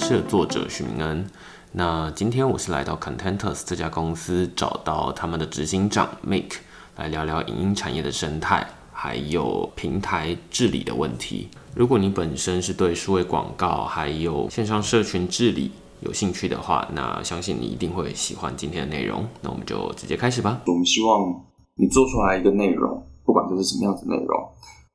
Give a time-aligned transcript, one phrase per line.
[0.00, 1.30] 师的作者许明恩。
[1.72, 6.56] 那今天我是来到 Contentus 这家公司，找到他们的执行长 Mike
[6.96, 11.48] 来聊聊影音产业的生态，还有平台治理的问题。
[11.74, 19.28] 如果你本身是对数位广告还有线上社群治理有兴趣的话，那相信你一定会喜欢今天的内容。
[19.42, 20.62] 那我们就直接开始吧。
[20.66, 21.44] 我们希望
[21.76, 24.48] 你做出来一个内容，不管这是什么样子内容，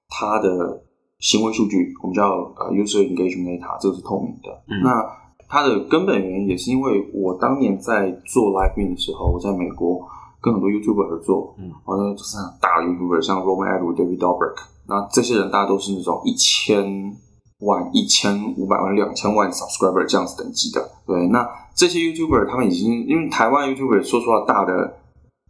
[0.10, 0.84] 它的
[1.26, 4.54] 行为数据，我们叫呃 user engagement data，这个是透明的。
[4.70, 5.04] 嗯那
[5.50, 10.06] 它的根本原因也是因为我当年在做 live stream 的时候，我在美国
[10.40, 14.56] 跟很多 YouTuber 合作，嗯，好像就是很大的 YouTuber，像 Roman Edward、David Dobrik，
[14.88, 17.16] 那这些人大家都是那种一千
[17.62, 20.82] 万、一千五百万、两千万 subscriber 这样子等级的。
[21.08, 24.98] 对，那这些 YouTuber 他们已经因为台湾 YouTuber 说实话大的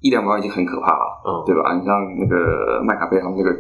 [0.02, 1.74] 一两百万已经很可怕了，嗯对吧？
[1.74, 3.52] 你像那个麦卡贝他们那个，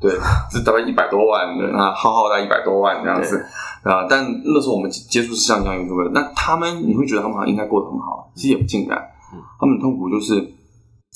[0.00, 0.12] 对，
[0.50, 3.44] 这大概一百多万，那浩浩大概一百多万这样子
[3.82, 4.06] 啊。
[4.08, 8.98] 但那时候我们接触是像这样 YouTuber，那他们你会觉得他们好像应该过得很好，其实也不尽然。
[9.32, 10.40] 嗯他们的痛苦就是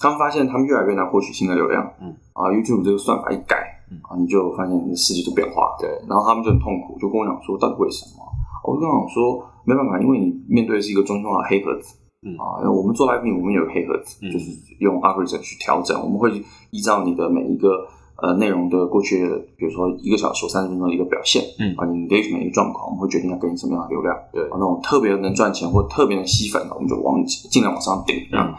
[0.00, 3.56] 他们发现他们越来越难获取新的流量，嗯啊，YouTube 这个算法一改，
[3.90, 5.76] 嗯啊，你就发现你的世界就变化了。
[5.78, 8.22] 对，然后他们就很痛苦，就跟我讲说，到底为什么？
[8.64, 11.94] 我就跟他讲说，没办法，因为你面对的是一个中心化的黑盒子。
[12.26, 16.30] 嗯啊，我们做 live 我们有黑盒子，嗯就是用 algorithm 去调整，我们会
[16.70, 17.86] 依照你的每一个
[18.22, 19.26] 呃内容的过去，
[19.58, 24.16] 比如说一个小时或三十分钟的一个表现，嗯啊，你 engagement 的一个状况，我们会决定要给你什么样的流量。
[24.32, 28.16] 对啊，那种特别能赚钱或特别能吸粉的，我们就往尽量往上顶。
[28.30, 28.54] 这样，嗯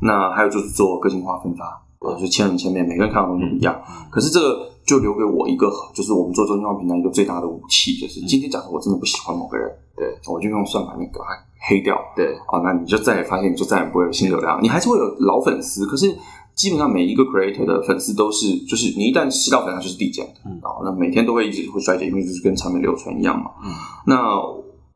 [0.00, 1.64] 那还有就是做个性化分发，
[1.98, 3.74] 呃，就是千人千面，每个人看到的东西不一样。
[3.88, 11.26] 嗯可是这个就留给我一个，就是我们做中心化平台一个最大的武器，就是今天假设我真的不喜欢某个人，对，我就用算法里面给他
[11.68, 11.98] 黑掉。
[12.16, 16.16] 对，啊，那你就再也发现，你就再也不会有新流量，你还是会有老粉丝，可是
[16.58, 23.52] 基本上每一个 creator 的粉丝都是，就是你一旦吸到粉，它就是递减的，嗯啊，那每天都会一直会衰减，因为就是跟产品留存一样嘛。
[23.64, 23.70] 嗯
[24.06, 24.34] 那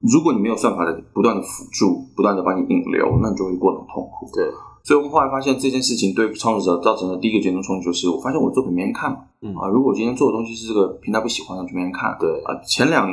[0.01, 4.29] 如果你没有算法的不断的辅助，不断的帮你引流，那你就会过得很痛苦。
[4.35, 4.45] 对，
[4.83, 9.69] 所以我们后来发现这件事情对创作者造成的第一个严重冲击就是，我发现我的作品没人看嗯啊。
[9.69, 12.17] 如果我今天做的东西是这个平台不喜欢的，就没人看。
[12.19, 13.07] 对啊，前两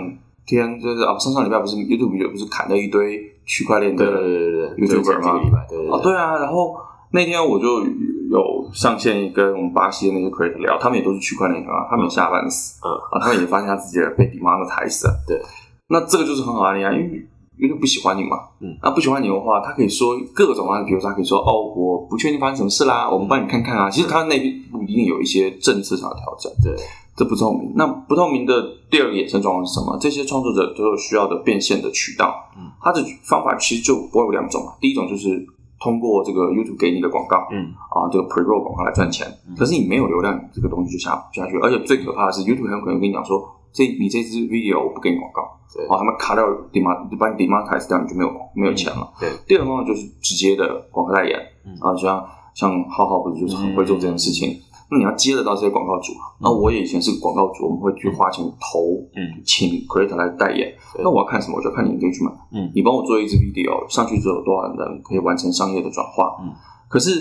[0.48, 6.76] 天就是啊，上上礼拜不是 YouTube 有不是砍了一堆区块链的对对对对对 YouTuber 吗这个礼拜，对对啊，对啊，然后
[7.12, 7.86] 那天我就
[8.30, 12.94] 有上线跟我们巴西的那些 creator 聊，他们也都是区块链啊，他们也吓半死，嗯。
[13.12, 15.42] 啊，他们也发现他自己的被 demonetize 了，对，
[15.88, 17.26] 那这个就是很好的例啊，因为
[17.58, 18.78] YouTube 不喜欢你嘛，嗯。
[18.84, 24.40] 那不喜欢你的话，他可以说各种啊，比如说他可以说哦，我不确定发生什么事啦，我们帮你看看啊，其实他内
[24.72, 26.76] 部一定有一些政策上的调整，对，
[27.16, 27.74] 这不透明。
[27.76, 29.98] 那不透明的第二个衍生状况是什么？
[30.00, 34.74] 这些创作者都有需要的变现的渠道，嗯，他的方法其实就不外有两种嘛。
[34.80, 35.44] 第一种就是
[35.80, 37.74] 通过这个 YouTube 给你的广告，嗯。
[37.90, 39.26] 啊，这个 pre-roll 广告来赚钱。
[39.58, 41.58] 可是你没有流量，这个东西就下不下去。
[41.60, 45.42] 而且最可怕的是，YouTube 很有可能跟你讲说，这你这支 video 我不给你广告，
[45.74, 45.86] 对。
[45.88, 49.12] 啊，他们卡掉 demand，把你 demonetize 掉，你就没有没有钱了。
[49.20, 51.74] 对，第二个方法就是直接的广告代言，嗯。
[51.80, 54.60] 啊，像像浩浩不是就是很会做这件事情。
[54.92, 59.42] 那你要接得到这些广告主啊，那我也以前是广告主，我们会去花钱投，嗯。
[59.46, 60.74] 请 creator 来代言。
[61.04, 61.58] 那我要看什么？
[61.58, 62.72] 我就看你 engagement，嗯。
[62.74, 66.38] 你帮我做一支 video 上去之后，有多少人可以完成商业的转化？
[66.42, 66.52] 嗯，
[66.88, 67.12] 可是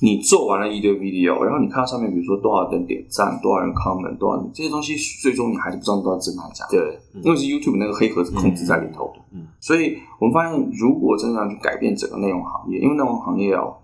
[0.00, 6.70] 你做完了一堆 video，然后你看到上面，比如说多少人点赞，多少人 comment，多少人这些东西，最终你还是不知道你到底真的还是假的。
[6.70, 9.12] 对，嗯因为是 YouTube 那个黑盒子控制在里头。
[9.34, 9.46] 嗯。
[9.60, 13.76] 所以我们发现，如果真的要去改变整个内容行业，因为内容行业哦，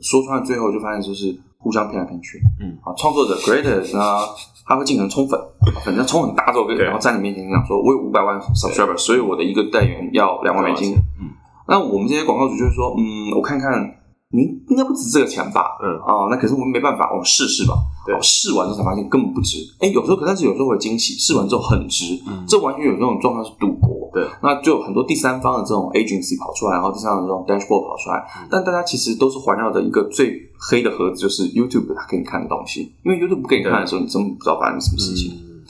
[0.00, 1.36] 说穿了最后就发现就是
[1.66, 4.22] 互相骗来骗去，嗯啊，创作者 creators 呢，
[4.64, 5.36] 他会尽可能冲粉，
[5.84, 11.34] 粉丝冲很大之后，对然后在你面前讲说，我有五百万 subscriber，所以我的一个代言要两万美金，嗯
[11.66, 13.92] 那我们这些广告主就是说，嗯，我看看。
[14.28, 15.78] 您应该不值这个钱吧？
[15.80, 17.74] 嗯啊，那可是我们没办法，我们试试吧。
[18.04, 19.56] 对哦试完之后才发现根本不值。
[19.78, 22.20] 哎，有时候可但是有时候会有惊喜，试完之后很值。
[22.26, 23.95] 嗯这完全有这种状况是赌博。
[24.16, 30.40] 对，那就很多第三方的这种 agency 跑出来，然后第三方的这种 dashboard 跑出来，嗯但大家其实都是环绕着一个最
[30.70, 32.96] 黑的盒子，就是 YouTube 它给你看的东西。
[33.04, 35.36] 因为 YouTube 不给你看的时候，你真不知道发生什么事情。
[35.36, 35.60] 嗯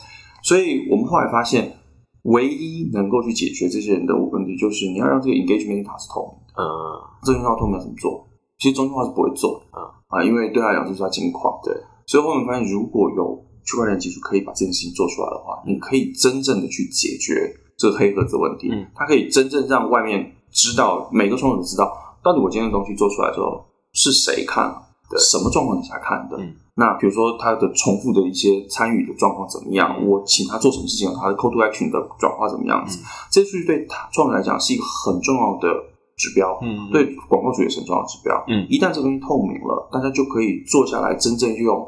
[0.46, 1.74] 所以我们后来发现，
[2.22, 6.62] 唯一能够去解决这些人的问题，就是你要让这个 engagement data 是透明的。
[6.62, 8.24] 呃中心化透明要怎么做？
[8.60, 11.58] 其实中心化是不会做的，嗯啊，因为对他来讲就是要金矿。
[11.64, 11.74] 对，
[12.06, 18.68] 所以后面发现，如果有区块链技术可以把这件事情做出来的话，你可以真正的去解决这个黑盒子问题。
[18.70, 21.92] 嗯，它可以真正让外面知道，每个创作者知道，
[22.22, 26.36] 到底我今天的东西做出来之后是谁看了，对什么状况底下看的。
[26.38, 29.96] 嗯那比如说他的重复的一些参与的状况怎么样？
[29.98, 31.10] 嗯我请他做什么事情？
[31.14, 32.98] 他的 call to action 的转化怎么样子？
[33.00, 35.68] 嗯这些数据对他创作者来讲是一个很重要的
[36.18, 36.58] 指标。
[36.60, 38.44] 嗯对广告主也是很重要的指标。
[38.46, 41.82] 嗯一旦这个东西透明了，大家就可以坐下来真正用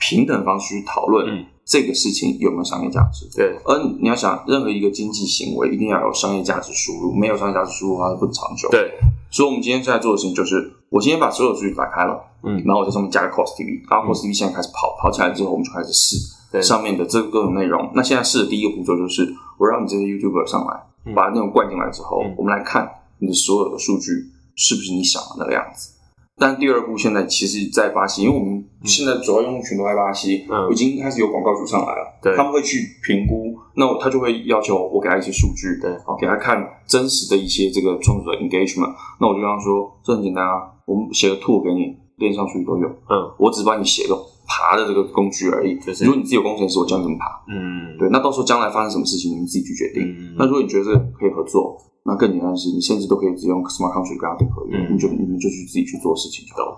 [0.00, 3.26] 平等的方式去讨论，嗯这个事情有没有商业价值。
[3.34, 8.92] 对，而你要想，任何一个经济行为一定要有商业价值输入，没有商业价值输入的话，它不长久。，对，
[9.30, 16.16] 所以我们今天在做的事情就是，我今天把所有数据打开了，嗯然后我在上面加个 Cost TV，然后 Cost TV 现在开始跑，跑起来之后，我们就开始试
[16.52, 17.90] 对上面的这个各种内容。
[17.94, 24.10] 那现在试的第一个步骤就是，我让你这些 YouTuber 上来，嗯把内容灌进来之后，嗯我们来看你的所有的数据
[24.54, 25.93] 是不是你想的那个样子。
[26.36, 30.70] 但第二步现在其实，在巴西，因为我们现在主要用户群都在巴西，嗯。
[30.72, 32.36] 已经开始有广告主上来了，对。
[32.36, 35.90] 他们会去评估，那他就会要求我给他一些数据，对。
[36.04, 43.30] 好给他看真实的一些这个创作者 engagement，那我就跟他说，这很简单啊，我们写个 tool 给你，链上数据都有，嗯。
[43.38, 45.78] 我只帮你写个爬的这个工具而已。
[45.78, 46.04] 就是。
[46.04, 47.26] 如果你自己有工程师，我教你怎么爬。
[47.46, 50.02] 嗯，对，那到时候将来发生什么事情，你们自己去决定。
[50.02, 50.34] 嗯。
[50.36, 56.76] 那如果你觉得这个可以合作，那更简单的是，你甚至都可以直接用 smart contract 跟他订合约，嗯你就你们就去自己去做事情就够了。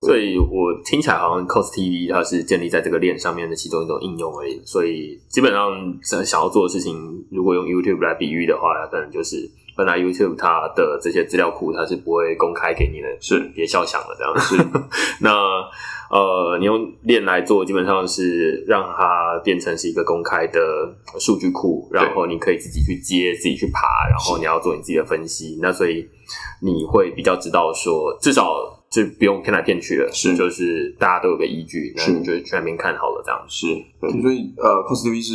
[0.00, 4.60] 所以我听起来好像 Cost TV 它是建立在这个链上面的其中一种应用而已。
[4.64, 5.70] 所以基本上
[6.02, 6.92] 想想要做的事情，
[7.30, 14.80] 如果用 YouTube 来比喻的话，它可能就是本来 YouTube 它的这些资料库它是不会公开给你的，是别笑想了这样子。
[15.20, 15.30] 那
[16.10, 25.58] 呃，你用链来做，基本上是让它变成是一个公开的数据库，然后你可以自己去接、自己去爬，然后你要做你自己的分析。
[25.60, 26.06] 那所以
[26.60, 33.66] 你会比较知道说，至少就不用骗来骗去了，是就是大家都有个依据，那是你就去那边看好了这样子。
[33.66, 33.66] 是，
[34.00, 35.32] 对，所以呃，Cos TV 是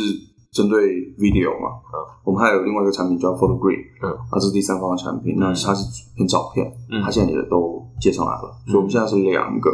[0.52, 0.80] 针对
[1.14, 5.86] video 嘛，嗯，我们还有另外一个产品叫 photogrey，嗯，啊，这是第三方的产品，那嗯它是
[6.16, 7.00] 偏照片，嗯。
[7.02, 9.70] 它现在也都接上来了，所以我们现在是两个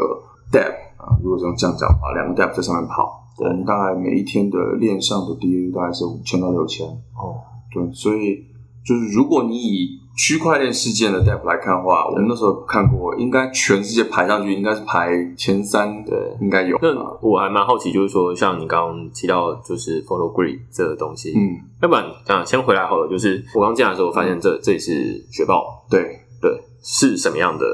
[0.52, 3.48] Dep 啊，如果这样这样讲的话，两个 Dep 在上面跑，对。
[3.48, 6.86] 我们大概每一天的链上的 DAU 大概是五千到六千，
[7.16, 7.40] 哦，
[7.72, 8.44] 对，所以
[8.84, 16.16] 就是如果你以区块链事件的 Dep 来看的话，我们那时候看过，应该全世界排上去应该是排前三，对。
[16.40, 23.08] 应该有，那啊我还蛮好奇，就是说，像你刚刚提到，就是 Photo Grid 这个东西，嗯，要不然啊，先回来好了。
[23.08, 26.20] 就是我刚进来的时候，我发现这这里是雪豹，对。
[26.38, 26.52] 对，
[26.82, 27.64] 是什么样的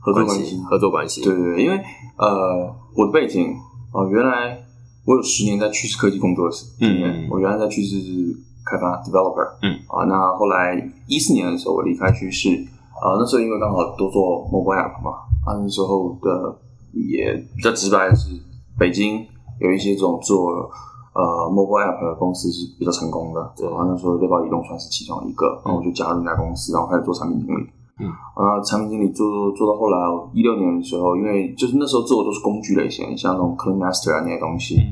[0.00, 0.56] 合作关系？
[0.70, 1.22] 合作关系？
[1.24, 1.76] 对对对，因为
[2.16, 3.52] 呃，我的背景
[3.92, 4.56] 哦、呃原来
[5.04, 10.74] 我有十年在趋势科技工作的经验，嗯我原来在趋势是开发 developer，嗯啊，那后来
[11.06, 12.50] 一四年的时候我离开趋势，
[13.02, 15.12] 啊，那时候因为刚好多做 mobile app 嘛，
[15.46, 16.56] 啊，那时候的
[16.92, 18.30] 也比较直白的是，
[18.78, 19.24] 北京
[19.60, 20.70] 有一些这种做。
[21.14, 27.62] 呃，mobile app 的公司是比较成功的，对然后那时候猎豹移动算是其中一个，然后我就加入那家公司，然后开始做产品经理。
[28.00, 29.98] 嗯，啊，产品经理做做到后来，
[30.32, 34.74] 一六年的时候，因为就是那时候做的都是工具类型，像那种 Clean Master 啊那些东西。
[34.74, 34.90] 嗯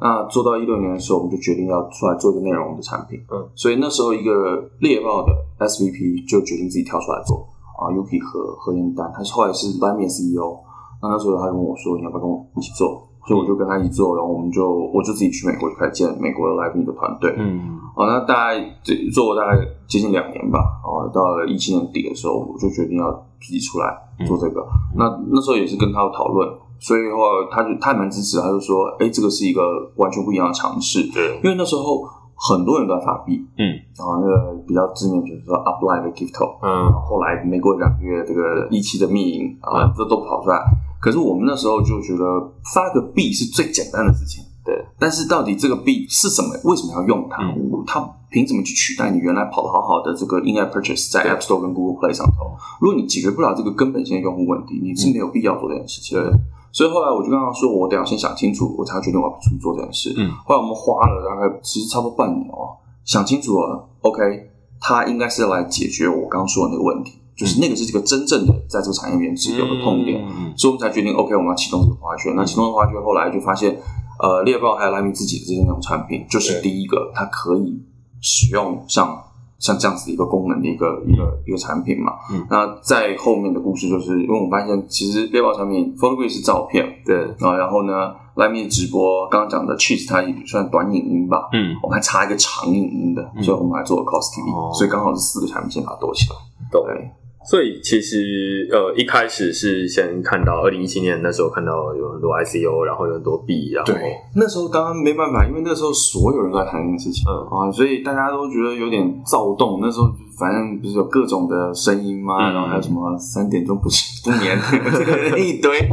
[0.00, 3.18] 那做到一六年的时候，我们就决定要出来做一个内容的产品。
[3.30, 5.32] 嗯，所以那时候一个猎豹的
[5.66, 7.46] SVP 就决定自己跳出来做
[7.78, 10.58] 啊，Yuki 和何燕丹，他是后来是 Lime CEO。
[11.02, 13.04] 那那时候他就跟我说，你要不要跟我一起做？
[13.26, 17.34] 所以我就跟他一起做，然后我们就我就自己去美国就开始建美国的 Live Me 的团队。
[17.36, 20.58] 嗯哦，那大概这做了大概接近两年吧。
[20.82, 23.92] 哦，到了一七年底的时候，我就决定要自己出来
[24.26, 24.64] 做这个。
[24.96, 26.48] 那那时候也是跟他有讨论，
[26.78, 29.62] 所以后来他就他还蛮支持，他就说：“哎，这个是一个
[29.96, 32.02] 完全不一样的尝试。”对，因为那时候
[32.34, 40.62] 很多人都在发币，嗯，然后那个比较知名，比如说 Upline 的 Gifto，嗯后来没过两个月，这个一期的密营啊，这都跑出来。
[41.00, 42.24] 可是我们那时候就觉得
[42.74, 44.84] 发个币是最简单的事情，对。
[44.98, 46.48] 但是到底这个币是什么？
[46.64, 47.42] 为什么要用它？
[47.42, 52.58] 嗯它凭什么去取代你原来跑的好好的这个 In-app Purchase 在 App Store 跟 Google Play 上头？
[52.78, 56.30] 如果你解决不了这个根本性的用户问题，你是没有必要做这件事情的。
[56.70, 60.14] 所以后来我就跟他说，我得要先想清楚，我才决定我要出去做这件事。
[60.16, 72.34] 嗯，后来我们花了大概其实差不多半年哦，想清楚了，OK，他应该是要来解决我刚刚说的那个问题，就是那个是这个真正的在这个产业里面是有的痛点，嗯所以我们才决定 OK，我们要启动这个花圈。
[72.36, 73.80] 那启动这个花圈后来就发现，
[74.20, 77.82] 呃，猎豹还有莱米自己的这些那种产品，就是第一个它可以
[78.20, 79.24] 使用像。
[79.58, 82.46] 像这样子的一个功能的一个一个一个产品嘛，嗯。
[82.48, 93.42] 那在后面的故事就是，因为我们发现其实猎豹产品 Photograph 是照片，对，啊，然后呢，，Lime 直播刚刚讲的 Cheese 它也算短影音吧，嗯，我们还差一个长影音的，嗯。
[93.42, 96.36] 所以我们还做了 Cost TV，、哦所以刚好是四个产品先把它躲起来。
[96.70, 97.10] 对，
[97.48, 103.94] 所以其实呃一开始是先看到二零一七年那时候看到有很多 ICO，然后有很多币，然后
[104.34, 109.78] 那时候刚刚没办法，因为那时候所有人都在谈这件事情，嗯啊，所以大家都觉得有点躁动。
[109.80, 112.50] 那时候反正不是有各种的声音吗？
[112.50, 113.88] 嗯然后还有什么三点钟不
[114.24, 114.58] 不眠
[114.92, 115.88] 这个一堆，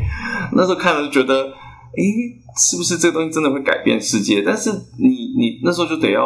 [0.51, 2.03] 那时候看了就觉得，诶，
[2.57, 4.43] 是不是这个东西真的会改变世界？
[4.45, 4.69] 但是
[4.99, 5.07] 你
[5.37, 6.21] 你那时候就得要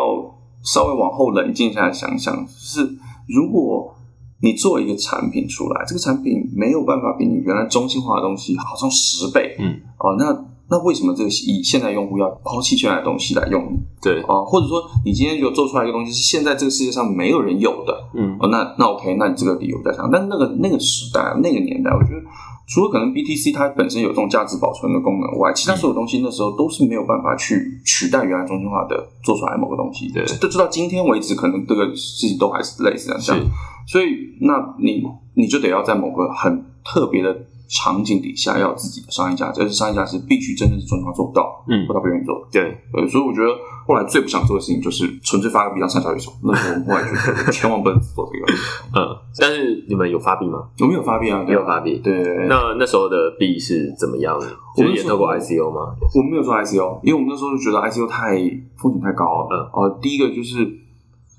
[0.64, 2.82] 稍微往后冷静下来想想，就是
[3.28, 3.94] 如果。
[4.42, 10.34] 你做一个产品出来，这个产品没有办法比你原来中心化的东西好上十倍，嗯，哦，那
[10.70, 14.46] 那为什么这个以现在用户要抛弃现在的东西来用你对，啊？
[14.46, 20.10] 或者说你今天有做出来一个东西是现在这个世界上没有人有的，嗯哦，那那 OK，那你这个理由在上。
[20.12, 22.22] 但是那个那个时代那个年代，我觉得
[22.68, 30.12] 除了可能 BTC 它本身有这种价值保存的功能外，其他所有东西那时候都是没有办法去取代原来中心化的做出来某个东西。
[30.14, 33.44] 对就直到今天为止，可能这个事情都还是类似这样。
[33.88, 34.06] 所以，
[34.42, 37.36] 那你你就得要在某个很特别的
[37.70, 42.36] 场景底下，要有自己的商业价值，而且商业价值必须真正是中心化做不到，嗯不到别人做。
[42.52, 43.50] 对，对，所以我觉得
[43.88, 46.34] 后来最不想做的事情就是纯粹发个币让上交易所。
[46.44, 48.60] 那时候 我们后来觉得千万不能做这个。
[49.00, 50.68] 嗯，但是你们有发币吗？
[50.80, 52.00] 我们有发币啊，没有发币。
[52.04, 54.36] 对那那时候的币是怎么样？
[54.78, 55.96] 我们就是也透过 ICO 吗？
[56.16, 58.36] 我们没有做 ICO，因为我们那时候就觉得 ICO 太
[58.78, 59.70] 风险太高了。
[59.76, 60.66] 嗯哦、第一个就是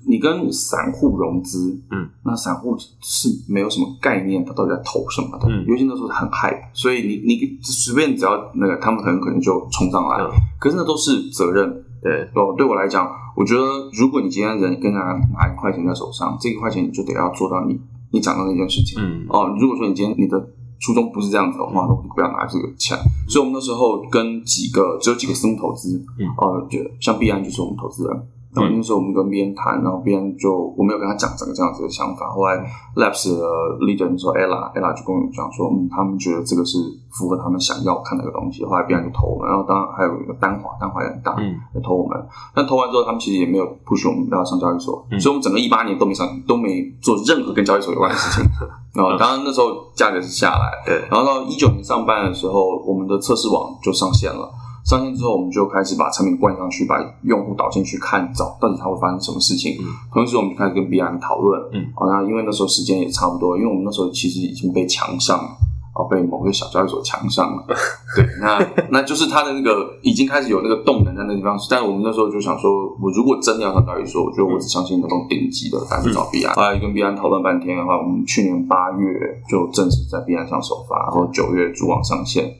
[0.05, 5.47] 你跟散户融资，嗯，那散户是没有什么概念，他到底在投什么的。
[5.47, 10.17] 嗯尤其那时候很 hype，所以你你随便只要那个，他们很可能就冲上来。
[10.23, 10.29] 嗯
[10.59, 11.83] 可是那都是责任。
[12.03, 13.61] 对，哦，对我来讲，我觉得
[13.93, 14.99] 如果你今天人跟他
[15.33, 17.79] 拿一块钱在手上，这一块钱你就得要做到你
[18.11, 18.99] 你讲的那件事情。
[18.99, 20.39] 嗯哦，如果说你今天你的
[20.79, 22.97] 初衷不是这样子的话，那我就不要拿这个钱。
[23.29, 28.27] 所以我们那时候跟几个只有几个私募投资，嗯呃，就像币安就是我们投资人。
[28.53, 32.29] 然后那时候我们跟别人谈，然后别人就我没有跟他讲整个这样子的想法。
[32.29, 32.57] 后来
[32.95, 33.45] Labs 的
[33.79, 36.77] leader 那时候 Ella，Ella 就跟我讲说，嗯，他们觉得这个是
[37.09, 38.65] 符合他们想要看的一个东西。
[38.65, 42.17] 后来别人就投我们，然后当然还有一个单华，单华也很大，嗯也投我们。
[42.53, 48.49] 但投完之后，他们其实也没有 push 我们要上交易所，嗯所以我们整个一八年都没上，都没做任何跟交易所有关的事情。
[48.93, 54.51] 然后当然那时候价格是下来，对，然后到一九年上半的时候，我们的测试网就上线了。
[54.83, 59.77] 上线之后，我们就开始把产品灌上去，把用户导进去看，找到底它会发生什么事情。
[59.79, 61.61] 嗯同时，我们就开始跟 B M 讨论。
[61.73, 65.49] 嗯，好、那因为那时候时间也差不多，因为我们那时候其实已经被强上了，
[65.95, 67.63] 哦，被某个小交易所强上了。
[68.15, 68.59] 对，那
[68.89, 71.57] 那就是它的那个已经开始有那个动能在那地方。
[71.69, 76.53] 但我们那时候就想说，我如果真的要上交易所，我觉得我只相信那种顶级的，才去找 B 安。
[76.55, 79.07] 后来跟 B M 讨论半天的话，我们去年八月
[79.47, 82.51] 就正式在 B M 上首发，然后九月主网上线。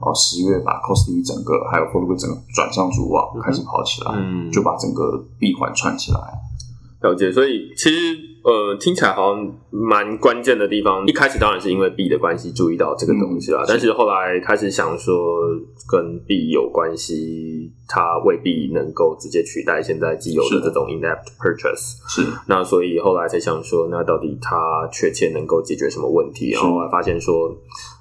[0.00, 6.18] 哦，十月把 Costly 整个还有 f o l o 整个转上主网，开始跑起来，嗯，就把整个闭环串起来。
[7.02, 8.14] 了解，所以其实
[8.44, 11.06] 呃，听起来好像蛮关键的地方。
[11.06, 15.40] 一开始当然是因为 B 的关系注意到这个东西啦，嗯但是后来开始想说
[15.88, 21.96] 跟 B 有关系，它未必能够直接取代现在既有的的这种 in-app purchase。
[22.06, 26.50] 是，那所以后来才想说，那到底它确切能够解决什么问题？
[26.50, 27.50] 然后后来发现说，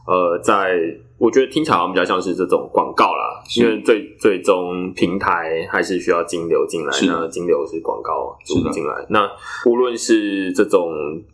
[0.10, 0.80] 呃，在
[1.20, 8.68] 我觉得听起来好像比较像是这种广告啦，因为最最终平台还是需要金流进来，那金流是广告注是的。
[8.70, 9.06] 入进来。
[9.10, 9.30] 那
[9.70, 10.92] 无论是这种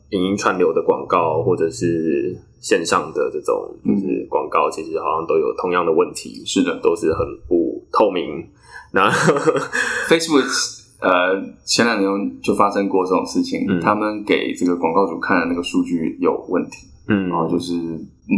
[0.09, 6.77] 影音串流的广告，或者是线上的这种就是广告，其实好像都有同样的问题，是的。
[6.83, 8.45] 都是很不透明。
[8.91, 9.09] 那
[10.09, 13.79] Facebook 呃前两年就发生过这种事情，嗯。
[13.79, 18.33] 他们给这个广告主看的那个数据有问题，嗯然后就是嗯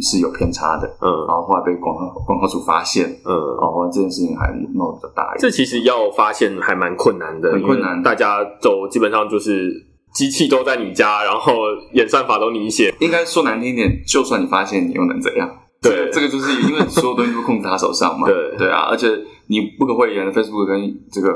[0.00, 5.40] 是有偏差的，嗯然后后来被广告广告主发现，嗯，然后这件事情还闹得比较大一点。
[5.40, 9.72] 这其实要发现还蛮困难的，很困难大家都基本上就是
[10.14, 11.52] 机器都在你家，然后
[11.94, 15.48] 演算法都你写，应该说难听一点，就算你发现，你又能怎样？
[15.80, 18.28] 对这个这个就是因为所有东西都控制他手上嘛。
[18.28, 19.08] 对对啊，而且
[19.48, 21.28] 你不可讳言，Facebook 跟这个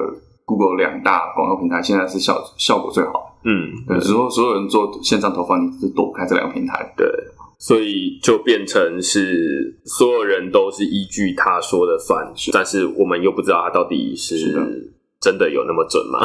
[0.46, 3.50] Google 两大广告平台现在是效效果最好的。
[3.50, 6.94] 嗯，对，所有所有人做线上投放，你是躲不开这两个平台。
[6.96, 7.06] 对，
[7.58, 16.20] 所以就变成是所有人都是依据他说的算，但是我们又不知道他到底是真的有那么准吗？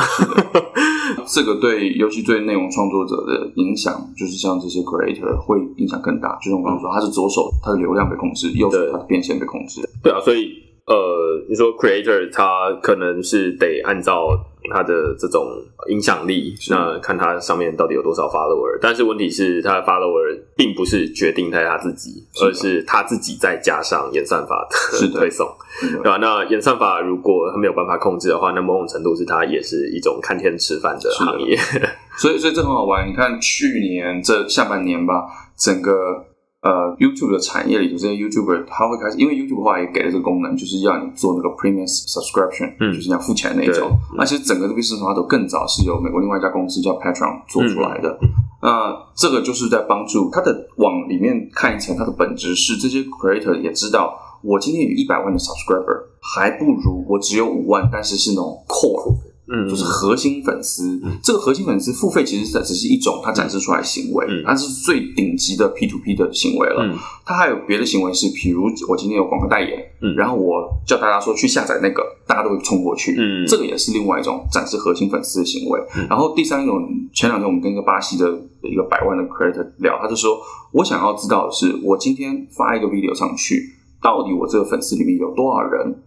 [1.28, 6.38] 这个对，尤其对内容创作者的影响，就是像这些 creator 会影响更大。
[6.42, 9.82] 就像我刚刚说，他是左手他的流量被控制，右手他的变现被控制。
[10.04, 10.54] 对啊，所以
[10.92, 14.28] 呃，你说 creator 他可能是得按照
[14.70, 15.48] 他的这种
[15.88, 18.78] 影响力，那看他上面到底有多少 follower。
[18.82, 25.48] 但是问题是，他的 follower 并不是决定在他自己，是而是他自己再加上演算法的推送，
[25.80, 26.18] 对吧？
[26.18, 31.58] 那演算法如果他没有办法控制的话，那某种程度是它也是一种看天吃饭的行业。
[32.20, 33.08] 所以，所以这很好玩。
[33.08, 35.24] 你看去年这下半年吧，
[35.58, 36.24] 整个
[36.62, 43.92] 呃 YouTube 的产业里头，这些 YouTuber 他会开始，因为 YouTube 的话也给了这个功能，就是要你做那个 Premium Subscription，、嗯就是你要付钱的那种。
[44.16, 48.18] 那其实整个这个市场它都更早是由美国另外一家公司叫 Patreon 做出来的。
[48.22, 48.30] 嗯
[48.64, 59.31] 那这个就是在帮助它的往里面看一层，它的本质是这些 Creator 也知道，我今天有一百万的 Subscriber，还不如我只有五万，但是是那种 Core。
[59.52, 61.02] 嗯就是核心粉丝。
[61.22, 66.84] 这个核心粉丝付费其实只是一种它展示出来的行为，嗯它是最顶级的 P to P 的行为了。
[66.86, 75.80] 嗯它还有别的行为是，比如我今天有广告代言，嗯然后我叫大家说去下载那个，大家都会冲过去，嗯这个也是另外一种展示核心粉丝的行为。
[75.96, 78.28] 嗯然后第三种，前两天我们跟一个巴西的
[78.64, 80.40] 一个百万的 creator 聊，他就说，
[80.74, 83.62] 我想要知道的是，我今天发一个 video 上去，
[84.02, 86.04] 到底我这个粉丝里面有多少人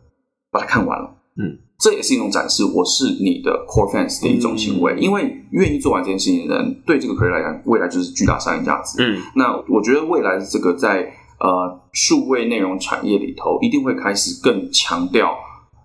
[0.50, 1.10] 把它看完了？
[1.36, 9.02] 嗯，这也是一种展示我是你的 core fans 的一种行为，嗯因为愿意做完这件事情的人，对这个 creator 来讲，未来就是巨大商业价值。
[9.02, 15.34] 嗯那我觉得未来的这个在呃数位内容产业里头，一定会开始更强调，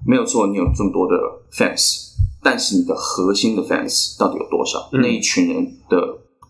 [0.06, 1.18] 没有错，你有这么多的
[1.52, 4.90] fans，但是你的核心的 fans 到底有多少？
[4.94, 5.98] 嗯那一群人的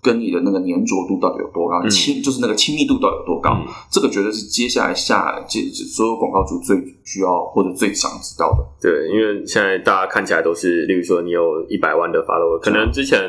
[0.02, 1.82] 跟你的那个粘着度到底有多高？
[1.84, 3.52] 嗯亲就是那个亲密度到底有多高？
[3.52, 8.64] 嗯这个绝对是接下来下这所有广告主最需要或者最想知道的。
[8.82, 13.20] 对，因为现在大家看起来都是，例如说你有一百万的 follower，可能之前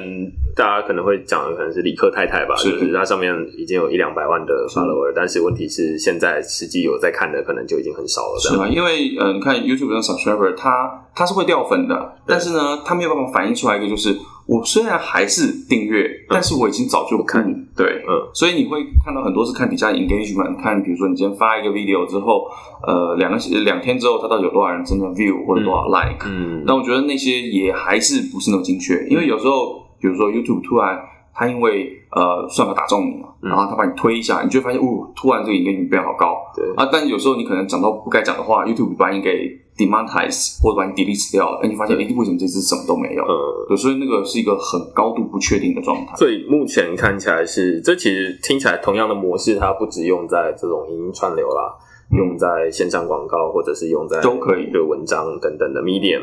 [0.55, 8.39] 大家可能会讲的可能是理科太太吧，是就是它上面已经有一两百万的 follower，但是问题是现在实际有在看的可能就已经很少了。
[8.39, 14.15] 是啊，因为呃，你看 YouTube 上 subscriber，它它是会掉粉的，但是呢，它没有办法反映出来一个，就是
[14.50, 17.45] 我虽然还是订阅，但是我已经早就不看。
[17.76, 22.50] 对，嗯，所以你会看到很多是看底下 engagement，看比如说你今天发一个 video 之后，
[22.85, 26.64] 呃，两个两天之后，它到底有多少人真的 view 或者多少 like，嗯。
[26.66, 30.99] 但我觉得那些也还是不是那么精确，因为有时候，比如说 YouTube 突然
[31.34, 33.49] 它因为呃算法打中你了，嗯。
[33.50, 36.64] 然后它把你推一下，你就会发现，哦，突然这个影片变好高，对。
[36.76, 43.22] 啊，但有时候你可能讲到不该讲的话，YouTube 把你给 demonetize 或者把你 delete 掉了，哎，你发现，哎，为什么这次什么都没有？
[43.25, 46.14] 呃，对，所以那个是一个很高度不确定的状态。
[46.16, 51.75] 所以目前看起来是，这其实听起来同样的模式，它不只用在这种影音串流啦，
[52.16, 54.70] 用在线上广告，或者是用在都可以。
[54.70, 56.22] 的文章等等的 medium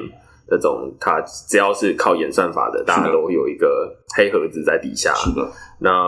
[0.50, 5.14] 这种，它只要是靠演算法的，大家都有一个黑盒子在底下。
[5.14, 6.08] 是的，那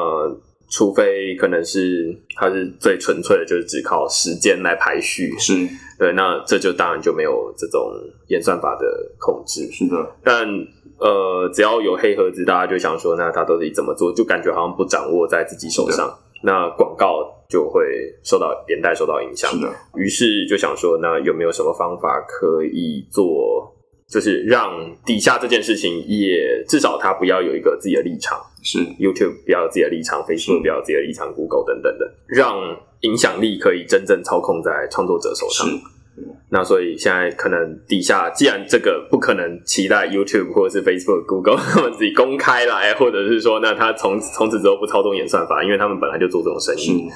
[0.70, 5.54] 除非可能是它是最纯粹的，就是只靠时间来排序，是
[5.98, 7.92] 对，那这就当然就没有这种
[8.28, 8.86] 演算法的
[9.18, 9.70] 控制。
[9.72, 10.48] 是的，但
[11.00, 14.14] 呃，只要有黑盒子，大家就想说，那它到底怎么做？
[14.14, 17.84] 就感觉好像不掌握在自己手上，那广告就会
[18.22, 19.62] 受到连带受到影响是。
[19.62, 23.74] 的，于是就想说，那有没有什么方法可以做，
[24.10, 24.72] 就是让
[25.06, 32.58] 底下这件事情也至少他不要有一个自己的立场是，YouTube 不要有自己的立场，Facebook 不要有自己的立场，Google 等等的，让
[33.02, 35.68] 影响力可以真正操控在创作者手上。
[35.68, 35.74] 是。
[36.50, 47.08] 那所以现在可能底下，既然这个不可能期待 YouTube 或者是 Facebook、Google 他们自己公开来，或者是说，那他从从此之后不操纵演算法，因为他们本来就做这种生意，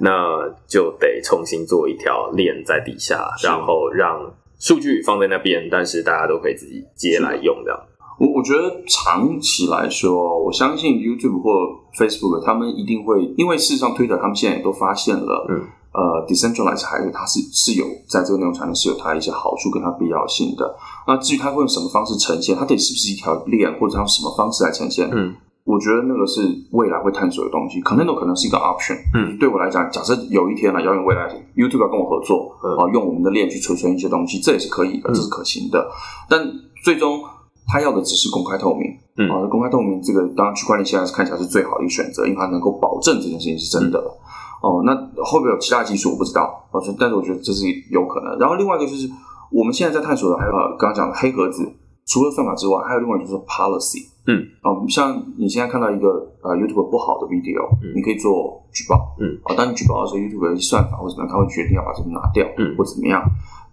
[0.00, 4.18] 那就得重新做一条链在底下，然后让
[4.58, 7.78] 数据放在那边，但是大家都可以自己接来用这样。
[8.18, 11.50] 我我觉得长期来说，我相信 YouTube 或
[11.98, 15.60] Facebook 他们一定会，因为事实上 Twitter 他们现在也都发现了，嗯，
[15.92, 20.74] 呃，decentralized 还是它是是有在这个内容产业是有它一些好处跟它必要性的。
[21.06, 25.34] 那至于它会用什么方式呈现，它到底是不是一条链，或者它用什么方式来呈现，嗯，
[25.66, 27.80] 我觉得那个是未来会探索的东西。
[27.82, 31.26] 可能都可能是一个 option，嗯，对我来讲，假设有一天了，要用未来
[31.56, 35.86] YouTube 要跟我合作，嗯啊，用我们的链去储存一些东西，这也是可以的，嗯这是可行的。
[36.30, 36.40] 但
[36.84, 37.20] 最终
[37.66, 38.86] 他要的只是公开透明，
[39.18, 43.98] 嗯啊，公开透明这个当然区块链现在是看起来是最好的一个选择，因为它能够保证这件事情是真的。
[43.98, 44.24] 嗯
[44.62, 46.66] 哦，那会不会有其他技术我不知道，
[46.98, 48.38] 但是我觉得这是有可能。
[48.38, 49.06] 然后另外一个就是
[49.52, 51.62] 我们现在在探索的，还有呃刚刚讲的黑盒子，
[52.06, 54.06] 除了算法之外，还有另外就是 policy。
[54.28, 56.08] 嗯，哦，像你现在看到一个
[56.42, 57.92] 呃 YouTube 不好的 video，、嗯。
[57.94, 62.74] 你可以做举报，嗯，啊、当你举报的时候，YouTube 的算法或者怎么样，他会决定要把这个拿掉，嗯。
[62.76, 63.22] 或怎么样。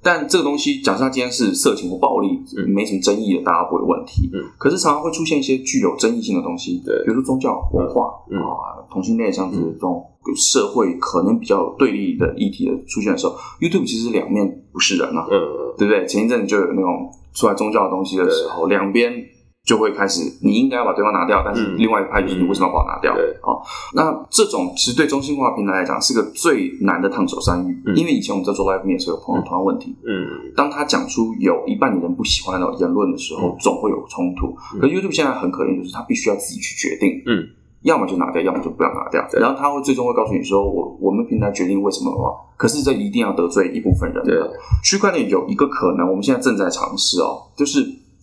[0.05, 2.69] 但这个东西，假设它今天是色情或暴力，嗯。
[2.69, 4.29] 没什么争议的，大家不会有问题。
[4.33, 7.03] 嗯，可是常常会出现一些具有争议性的东西，对。
[7.05, 8.37] 比如说宗教文化嗯。
[8.37, 15.39] 啊、同性恋这样子这种社会可能比较有对立的议题的出现的时候，YouTube 其实两面不是人啊，嗯，
[15.77, 16.05] 对不对？
[16.05, 19.13] 前一阵就有那种出来宗教的东西的时候，两边
[19.65, 21.77] 就会开始，你应该要把对方拿掉，但是嗯。
[21.77, 23.15] 另外一派就是你为什么要把我拿掉？
[23.15, 23.23] 对。
[23.43, 23.61] 哦，
[23.93, 27.95] 那这种其实对中心化平台来讲是个最难的烫手山芋，嗯。
[27.95, 33.55] 因为以前我们在做 live 面的时候有碰到同样问题，嗯，当他讲出有一半的人不喜欢的言论的时候，嗯。
[33.61, 34.53] 总会有冲突。
[34.75, 34.81] 嗯。
[34.81, 37.47] 可是 YouTube 现在很可怜，就是他必须要自己去决定，嗯，
[37.83, 39.25] 要么就拿掉，要么就不要拿掉。
[39.39, 44.35] 然后他会最终会告诉你说，我我们平台决定为什么的话，可是这一定要得罪一部分人对。
[44.83, 47.79] 区块链有一个可能，我们现在正在尝试哦，就是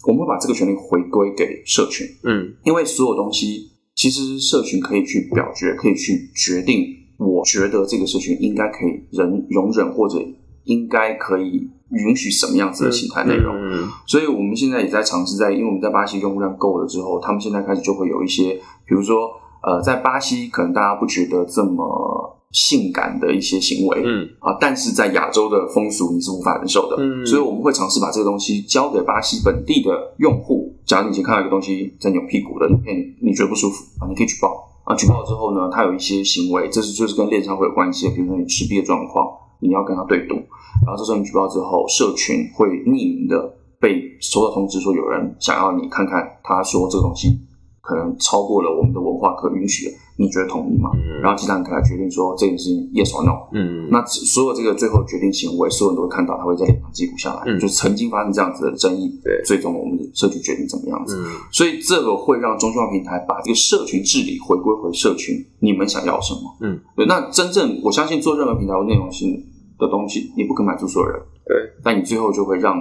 [0.07, 6.85] 我们会把这个权利回归给社群，嗯，因为所有东西其实社群可以去表决，可以去决定。
[7.18, 10.18] 我觉得这个社群应该可以忍容忍，或者
[10.64, 13.55] 应该可以允许什么样子的形态内容。
[13.55, 18.55] 嗯所以我们现在也在尝试在，因为我们在巴西用户量够了之后，他们现在开始就会有一些，
[18.87, 19.31] 比如说
[19.62, 30.75] 呃，在巴西可能大家不觉得这么性感的一些行为，嗯啊，但是在亚洲的风俗你是无法忍受的，嗯所以我们会尝试把这个东西交给巴西本地的用户。
[30.85, 39.29] 假如你以前看到一个东西在扭屁股的影片，你觉得不舒服啊，你可以举报啊，举报之后呢，它有一些行为，这是就是跟链上会有关系的，比如说你持币的状况，
[39.61, 40.35] 你要跟他对赌，
[40.85, 47.38] 然后这时候你举报之后，社群会匿名的被收到通知说有人想要你看看，他说这个东西
[47.81, 50.90] 可能超过了我们的文化可允许的，你觉得同意吗？
[50.95, 53.49] 嗯然后其他人可来决定说这件事情 yes or no。
[53.53, 61.16] 嗯那所有这个最后决定行为，所有人都会看到，他会在脸上记录下来，嗯就曾经发生这样子的争议，对最终我们的社区决定怎么样子。
[61.19, 66.57] 嗯所以这个会让中心化平台把这个社群治理回归回社群，你们想要什么？
[66.61, 67.07] 嗯，对。
[67.07, 69.43] 那真正我相信做任何平台或内容性
[69.79, 72.77] 的东西，你不可能满足所有人，对，但你最后就会让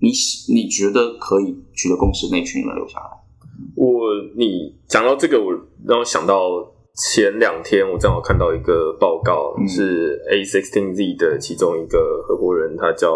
[0.00, 0.10] 你
[0.52, 3.17] 你觉得可以取得共识那群人留下来。
[3.74, 5.52] 我你讲到这个，我
[5.86, 13.12] 让我想到前两天我正好看到一个报告，嗯是 A sixteen Z 的其中一个合伙人，他叫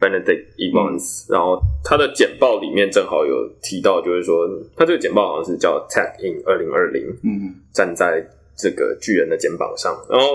[0.00, 8.26] Benedict Evans，、然后他的简报里面正好有提到，就是说他这个简报好像是叫 Tech in 二零二零，嗯站在
[8.56, 9.94] 这个巨人的肩膀上。
[10.08, 10.26] 然后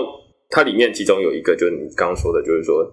[0.48, 2.86] 它里面其中有一个就是你刚刚说的，就是说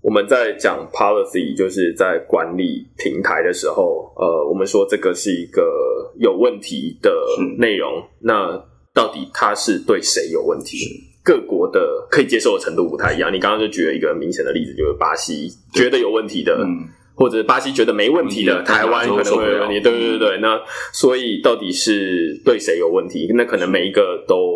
[0.00, 7.10] 我们在讲 policy，就是在管理平台的时候，呃，我们说这个是一个有问题的
[7.58, 10.78] 内容，那到底它是对谁有问题？
[11.24, 13.30] 各国的可以接受的程度不太一样。
[13.30, 19.78] 你刚刚就举了一个明显的例子，就是巴西觉得有问题的，嗯，或者巴西觉得没问题的，台湾可能会有问题。
[19.80, 20.58] 对对对对，那
[20.90, 23.30] 所以到底是对谁有问题？
[23.34, 24.47] 那可能每一个都不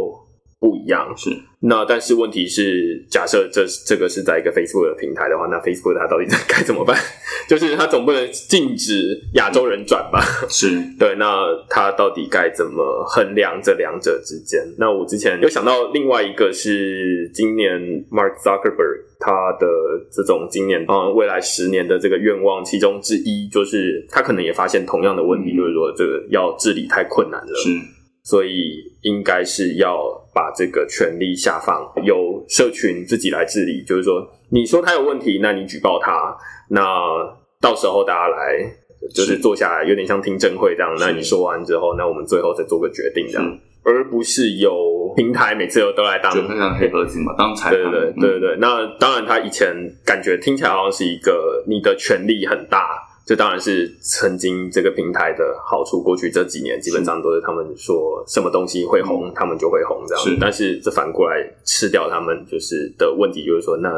[0.83, 1.13] 一样。
[1.17, 1.31] 是
[1.65, 6.99] 那但是问题是，假设这这个是在一个 Facebook 的平台的话，那 Facebook 它到底该怎么办？
[7.49, 10.21] 就是它总不能禁止亚洲人转吧？
[10.51, 10.69] 是，
[10.99, 14.61] 对，那它到底该怎么衡量这两者之间？
[14.77, 17.79] 那我之前有想到另外一个是今年
[18.11, 19.67] Mark Zuckerberg 他的
[20.11, 27.71] 这种今年啊、未来十年的这个愿望其中之一，就是他可能也发现同样的问题，嗯就是说这个要治理太困难了，是
[28.25, 33.83] 所以应该是要把这个权力下放，由社群自己来治理。
[33.85, 36.37] 就是说，你说他有问题，那你举报他，
[36.69, 36.83] 那
[37.61, 38.59] 到时候大家来
[39.15, 40.95] 就是是坐下来，有点像听证会这样。
[40.99, 52.89] 那你说完之后，那我们最后再做个决定，这样，而不是由平台每次都都来当就很像黑盒子嘛，当裁判，对对对对对对，那当然，他以前感觉听起来好像是一个你的权力很大，
[53.25, 56.03] 这当然是曾经这个平台的好处。
[56.03, 60.25] 过去这几年基本上都是他们说什么东西会红，他们就会红这样。
[60.25, 63.91] 是但是这反过来吃掉他们就是的问题，就是说，那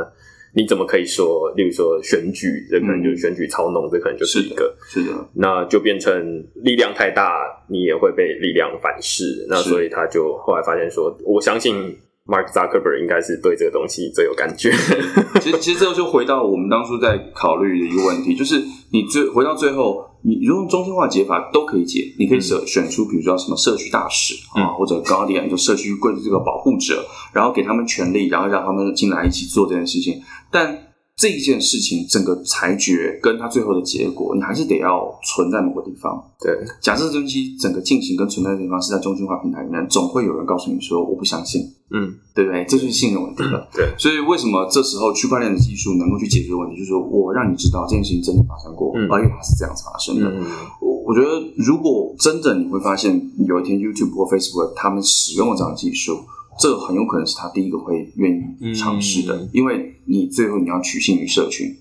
[0.56, 4.76] 你怎么可以说，例如说选举，这可能就是选举操弄，这可能就是是的一个。
[4.86, 9.46] 是的，那就变成力量太大，你也会被力量反噬。
[9.48, 14.72] 那所以他就后来发现说，我相信 Mark Zuckerberg 应该是对这个东西最有感觉。
[15.40, 30.93] 其实，其实这个就回到我们当初在考虑的一个问题，就是你最回到最后，你如果用中心化解法都可以解，你可以选选出比如说什么社区大使啊，嗯或者 Guardian 就社区贵这个保护者，然后给他们权利，然后让他们进来一起做这件事情，但。
[31.24, 36.22] 这一件事情，整个裁决跟它最后的结果，你还是得要存在某个地方。
[36.38, 42.66] 对，假设这东西整个进行跟存在的地方是在中心化平台里面，总会有人告诉你说我不相信，嗯，对不对？
[42.68, 43.66] 这就是信任问题了。
[43.72, 46.76] 对，所以为什么这时候区块链的技术能够去解决问题？
[46.76, 50.28] 就是说我让你知道这件事情真的发生过，嗯而且它是这样子发生的。
[50.28, 50.44] 嗯，
[50.82, 56.20] 我我觉得，如果真的你会发现有一天 YouTube 或 Facebook 他们使用了这样的技术，
[56.58, 59.48] 这个很有可能是他第一个会愿意尝试的，嗯。
[59.52, 61.76] 因为你最后你要取信于社群，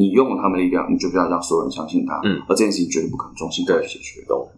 [0.00, 4.24] 你用了他们的力量，你就不要让所有人相信他，嗯而这件事情绝对不可能中心化去解决。
[4.26, 4.48] 懂。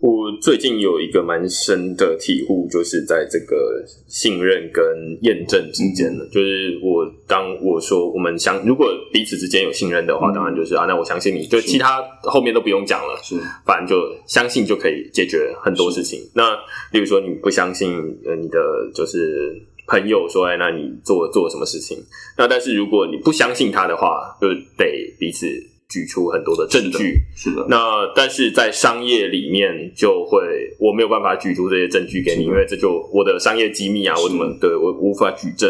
[0.00, 4.82] 我最近有一个蛮深的体悟，就是在这个信任跟
[5.20, 13.36] 验证之间的，就是我当我说我们相如果彼此之间有信任的话，嗯当然就是啊，那我相信你，就其他后面都不用讲了，是
[13.66, 16.18] 反正就相信就可以解决很多事情。
[16.34, 16.56] 那
[16.92, 17.92] 例如说你不相信
[18.24, 18.58] 呃你的
[18.94, 19.54] 就是
[19.90, 21.98] 朋友说，哎，那你做做了什么事情？
[22.38, 24.46] 那但是如果你不相信他的话，就
[24.78, 25.46] 得彼此
[25.88, 27.18] 举出很多的证据。
[27.36, 30.40] 是的，那但是在商业里面就会
[30.78, 35.68] 我没有办法举出这些证据给你，因为这就我的商业机密啊，我怎么对我无法举证。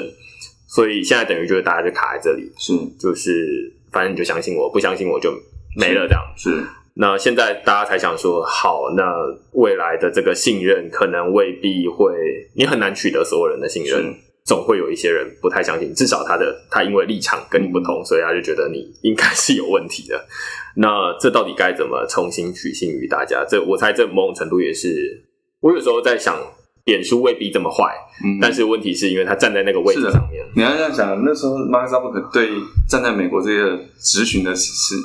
[0.69, 5.33] 所以现在等于就是大家就卡在这里，是就是反正你就相信我，不相信我就
[5.77, 6.23] 没了这样。
[6.37, 6.63] 是
[6.95, 9.05] 那现在大家才想说，好，那
[9.53, 12.13] 未来的这个信任可能未必会，
[12.55, 14.15] 你很难取得所有人的信任是。
[14.43, 20.27] 总会有一些人不太相信，至少他的他因为立场跟你不同，所以他就觉得你应该是有问题的。
[20.77, 23.45] 那这到底该怎么重新取信于大家？
[23.49, 25.23] 这我猜这某种程度也是
[25.61, 26.37] 我有时候在想，
[26.87, 32.49] 脸书未必这么坏，嗯但是问题是因为他站在那个位置上面，你要这样想，那时候 Mark Zuckerberg 对
[32.89, 34.97] 站在美国这个咨询的是是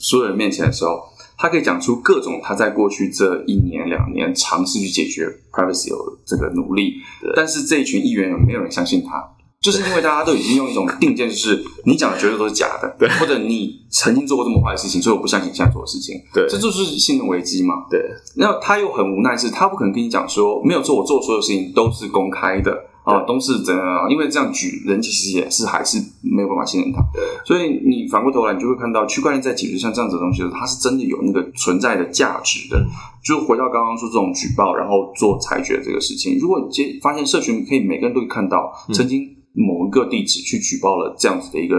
[0.00, 1.04] 所有人面前的时候，
[1.38, 6.94] 他可以讲出各种他在过去这一年两年尝试去解决 privacy 有这个努力，
[7.36, 9.24] 但是这一群议员有没有人相信他？
[9.60, 13.08] 就是因为大家都已经用一种定见，就是你讲的绝对都是假的， 对。
[13.18, 16.46] 或者你曾经做过这么坏的事情，所以我不相信你现在做的事情，对。
[16.48, 17.74] 这就是信任危机嘛。
[17.90, 18.00] 对。
[18.36, 22.72] 那他又很无奈，是他不可能跟你讲说，没有错，我做所有事情都是公开的
[23.08, 27.02] 啊，都是怎样，因为这样举人其实也是还是没有办法信任他。
[27.44, 32.78] 所以你反过头来，你就会看到区块链在解决像这样子的东西的时候，它是真的有那个存在的价值的。
[32.78, 32.86] 嗯
[33.24, 41.76] 就回到刚刚说这种举报，然后做裁决这个事情，如果你接发现社群可以每个人都可以看到，嗯曾经某一个地址去举报了这样子的一个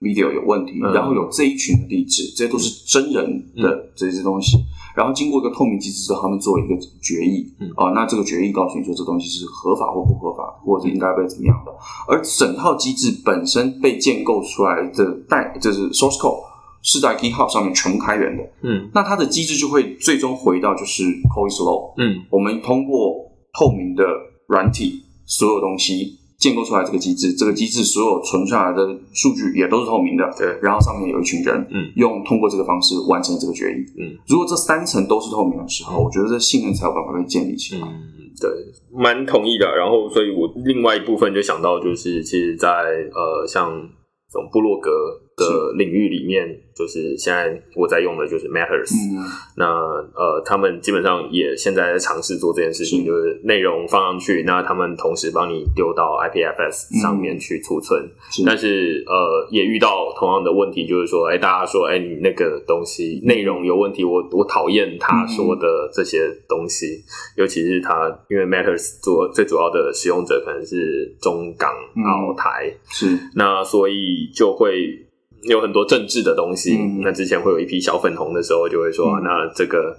[0.00, 0.92] video 有问题，嗯。
[0.92, 4.56] 然后有这一群的地址，这些都是真人的这些东西。
[4.96, 7.70] 然后经过一个透明机制之后，他们做一个决议，嗯。
[7.76, 11.72] 啊，那这个决议告诉你说这东西是合法或不合法，或者应该被怎么样的。
[12.08, 16.42] 而整套机制本身被建构出来的代，就是 source code
[16.82, 18.90] 是在 GitHub 上面全部开源的，嗯。
[18.94, 22.24] 那它的机制就会最终回到就是 code is law，嗯。
[22.30, 23.14] 我们通过
[23.58, 24.04] 透明的
[24.48, 37.88] 软体，所有东西建构出来这个机制，这个机制所有存下来的数据也都是透明的，对然后上面有一群人，嗯，用通过这个方式完成这个决议，嗯，如果这三层都是透明的时候，嗯我觉得这信任才有办法被建立起来。
[37.88, 38.48] 嗯，对，
[38.92, 39.66] 蛮同意的。
[39.76, 43.68] 然后，所以我另外一部分就想到，就是其实在，呃，像
[44.32, 44.90] 这种部落格
[45.38, 49.24] 的领域里面，就是现在我在用的就是 Matters，、嗯，
[49.56, 49.66] 那
[50.14, 53.06] 呃，他们基本上也现在在尝试做这件事情，是。
[53.06, 58.06] 就是内容放上去，那他们同时帮你丢到 IPFS 上面去储存。
[58.30, 58.42] 是。
[58.44, 67.02] 但是呃，也遇到同样的问题，就是说，哎，大家说，哎，你那个东西内容有问题，我我讨厌他说的这些东西，
[67.36, 72.02] 尤其是他，因为 Matters 做最主要的使用者可能是中港嗯。
[72.04, 73.18] 澳台，是。
[73.34, 75.06] 那所以就会
[75.42, 76.76] 有很多政治的东西。
[76.76, 79.98] 嗯那之前会有一批小粉红的时候，就会说、那这个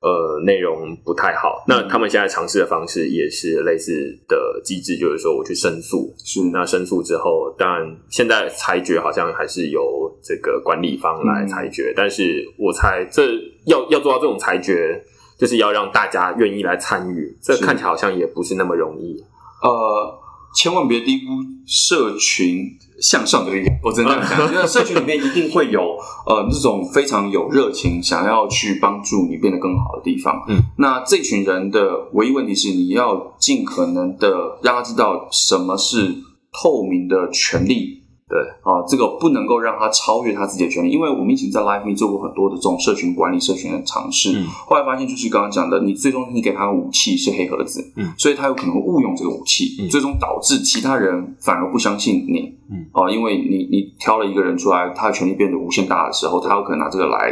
[0.00, 1.64] 呃内容不太好。
[1.68, 3.92] 那他们现在尝试的方式也是类似
[4.28, 6.14] 的机制，就是说我去申诉。
[6.24, 13.22] 是那申诉之后，当然现在裁决好像还是由这个管理方来裁决，但是我猜这
[13.66, 15.02] 要要做到这种裁决。
[15.38, 19.16] 就是要让大家愿意来参与，这看起来好像也不是那么容易。
[19.60, 20.14] 呃，
[20.54, 21.32] 千万别低估
[21.66, 22.64] 社群
[23.02, 23.76] 向上的力量。
[23.82, 25.80] 我真的这样讲，因 为社群里面一定会有
[26.26, 30.42] 呃这种非常有热情，想要去帮助你变得更好的地方。
[30.48, 36.14] 嗯，那这群人的唯一问题是，你要尽可能的让他知道什么是
[36.52, 38.01] 透明的权利。
[38.32, 38.40] 对。
[38.62, 44.46] 啊，这个不能够让他超越他自己的权利，因为我们以前在 Live Me 做过很多的这种社群管理、社群的尝试，嗯。
[44.66, 48.10] 后来发现就是刚刚讲的，你最终你给他的武器是黑盒子，嗯。
[48.16, 49.88] 所以他有可能会误用这个武器，嗯。
[49.90, 52.86] 最终导致其他人反而不相信你，嗯。
[52.92, 57.30] 啊，因为你你挑了一个人出来，他的权力变得无限大的时候，他有可能拿这个来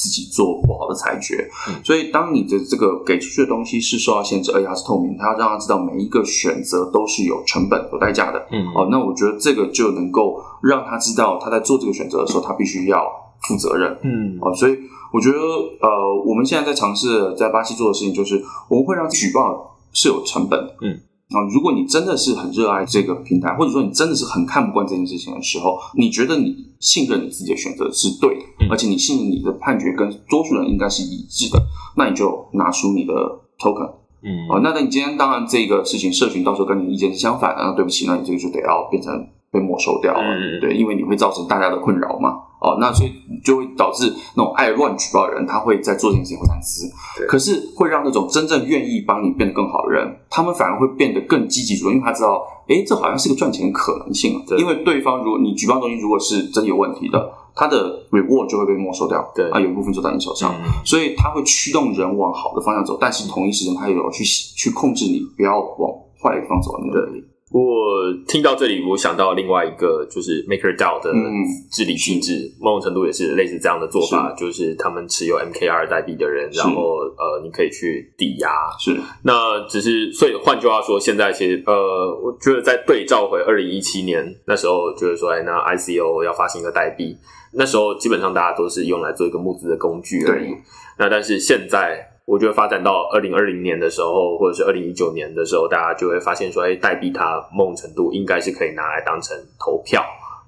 [0.00, 13.04] 自己做不好的裁决，嗯所以当你的这个给出去的东西是受到限制，而且它是透明，他要让他知道每一个选择都是有成本、有代价的，嗯哦，那我觉得这个就能够让他知道他在做这个选择的时候，他必须要
[13.42, 13.94] 负责任。
[14.02, 14.78] 嗯哦，所以
[15.12, 15.88] 我觉得呃，
[16.24, 20.76] 我们现在在尝试在巴西做的事情，就是我们会让举报是有成本的。
[20.80, 20.98] 嗯。
[21.30, 31.62] 啊，如果你真的是很热爱这个平台，或者说你真的是很看不惯这件事情的时候，你觉得你信任你自己的选择是对的，嗯而且你信任你的判决跟多数人应该是一致的，
[31.96, 33.12] 那你就拿出你的
[33.58, 33.90] token
[34.22, 39.12] 嗯哦，那那你今天当然这个事情社群到时候跟你意见是相反的，那对不起，那你这个就得要变成
[39.52, 42.34] 被没收掉了，嗯对，因为你会造成大家的困扰嘛。
[42.60, 54.42] 哦，那所以就会导致那种爱乱举报的人，他会在做这件事情会三思对，可是会让那种真正愿意帮你变得更好的人，他们反而会变得更积极主动，因为他知道，哎，这好像是个赚钱的可能性啊。
[54.46, 60.52] 对因为对方如果你举报东西如果是真有问题的，他的 reward 就会被没收掉，对啊，有一部分就在你手上。
[60.54, 65.92] 嗯所以他会驱动人往好的方向走，但是同一时间他也有去去控制你不要往
[66.22, 67.24] 坏的地方走的那个能力。
[67.52, 71.44] 我听到这里，我想到另外一个就是 MakerDAO 的嗯。
[71.70, 78.50] 治理机制，某种程度也是类似这样的做法，就是他们持有 MKR 代币的人，然后呃，你可以去抵押。
[78.78, 78.96] 是。
[79.22, 81.74] 那只是，所以换句话说，现在其实呃，
[82.22, 87.16] 我觉得在对照回二零一七年那时候，就是说，哎，那 ICO 要发行一个代币，
[87.52, 90.54] 那时候基本上大家都是用来做一个募资的工具而已。
[90.98, 100.04] 那但是现在我觉得发展到二零二零年的时候，或者是二零一九年的时候，大家就会发现说，哎，代币它某种程度应该是可以拿来当成投票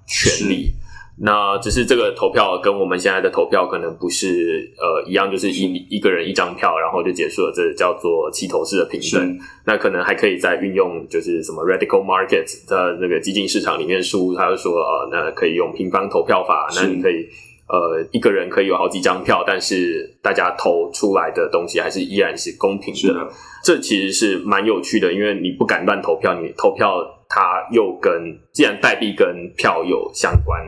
[0.07, 0.73] 权利。
[1.15, 9.39] 那只是这个投票跟我们现在的投票可能不是呃一样，就是一一个人一张票，然后就结束了，这叫做齐头式的平等。
[9.63, 17.27] 那可能还可以再运用，就是什么 radical market 的那个激进市场里面书，他就说呃，那可以用平方投票法，那你可以
[17.67, 23.29] 呃一个人可以有好几张票，但是大家投出来的东西还是依然是公平的。
[23.63, 26.97] 这其实是蛮有趣的，因为你不敢乱投票，你投票
[27.29, 30.61] 它又跟既然代币跟票有相关。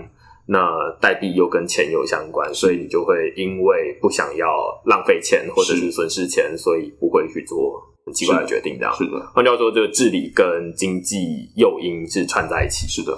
[0.48, 4.46] 那代币又跟钱有相关，所以你就会因为不想要
[4.86, 8.78] 浪费钱或者是损失钱，所以不会去做很奇怪的决定。
[8.78, 9.20] 这样是的。
[9.34, 12.86] 换句话说，这个治理跟经济诱因是串在一起。
[12.88, 13.18] 是的。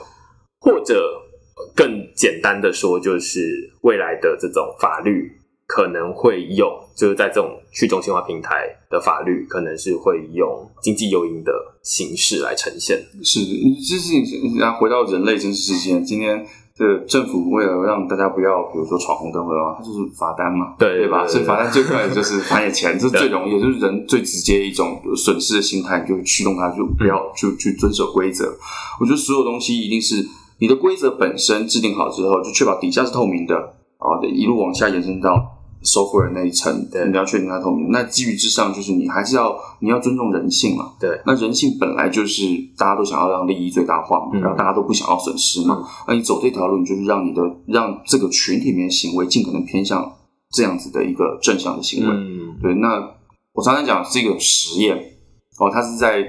[0.62, 1.22] 或者
[1.78, 5.32] 更简单的说，就是未来的这种法律
[5.66, 12.98] 可能会用，就是在这种去中心化平台的法律，可能是会用经济诱因的形式来呈现。
[13.24, 13.40] 是，
[13.88, 14.13] 这是
[14.60, 16.46] 然后回到人类真实世界，今天。
[16.80, 21.26] 这政府为了让大家不要，比如说闯红灯的话，它就是罚单嘛，对对吧？
[21.28, 28.56] 所以罚单最快的就是罚你钱，这是最容易，就是人最直接一种损失的心态，就驱动他就不要就去遵守规则。
[29.00, 30.24] 我觉得所有东西一定是
[30.60, 33.56] 你的规则本身制定好之后，就确保底下是透明的
[33.98, 35.54] 啊，一路往下延伸到。
[35.84, 37.91] software 那一层，对，你要确定它透明。
[37.91, 40.93] 那基于之上，就是你还是要你要尊重人性嘛。
[41.00, 42.43] 对，那人性本来就是
[42.76, 45.88] 大家都想要让利益最大化嘛，然后大家都不想要损失嘛。
[46.08, 50.12] 那你走这条路，你就是让你的让这个群体里面行为尽可能偏向
[50.52, 52.12] 这样子的一个正向的行为。
[52.12, 52.74] 嗯，对。
[52.74, 53.12] 那
[53.54, 54.98] 我常常讲这个实验
[55.60, 56.26] 哦，它是在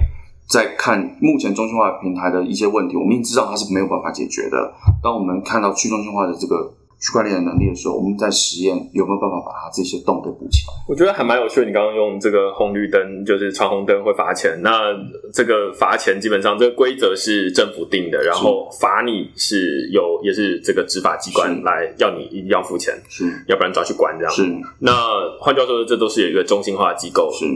[0.49, 4.73] 在看目前中心化平台的一些问题，我们已经知道它是没有办法解决的。
[5.03, 6.75] 当我们看到去中心化的这个。
[7.01, 10.75] 区块链的能力的时候，我们在实验有没有办法把它这些洞给补起来？
[10.89, 11.67] 我觉得还蛮有趣的。
[11.67, 14.61] 你刚刚用这个红绿灯，就是闯红灯会罚钱。
[14.65, 14.93] 那
[15.33, 24.35] 这个罚钱基本上这个规则是政府定的，然后罚你是有也是这个执法机关来要你一定要付钱，是，要不然抓去关这样。
[24.35, 24.43] 是。
[24.81, 24.93] 那
[25.39, 27.47] 换句话说，这都是有一个中心化机构是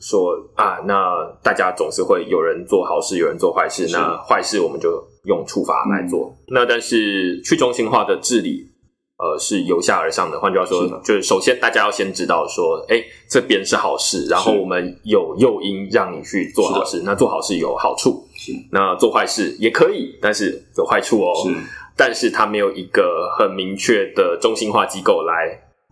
[0.00, 6.34] 说啊，那大家总是会有人做好事，有人做坏事，那坏事我们就用处罚来做。
[6.48, 8.68] 那但是去中心化的治理。
[9.22, 10.40] 呃，是由下而上的。
[10.40, 17.02] 换句话说，就是首先大家要先知道说，哎，这边是好事，然后我们有诱因让你去做好事。
[17.04, 18.24] 那做好事有好处，
[18.72, 21.34] 那做坏事也可以，但是有坏处哦。
[21.44, 21.54] 是，
[21.98, 25.34] 但是它没有一个很明确的中心化机构来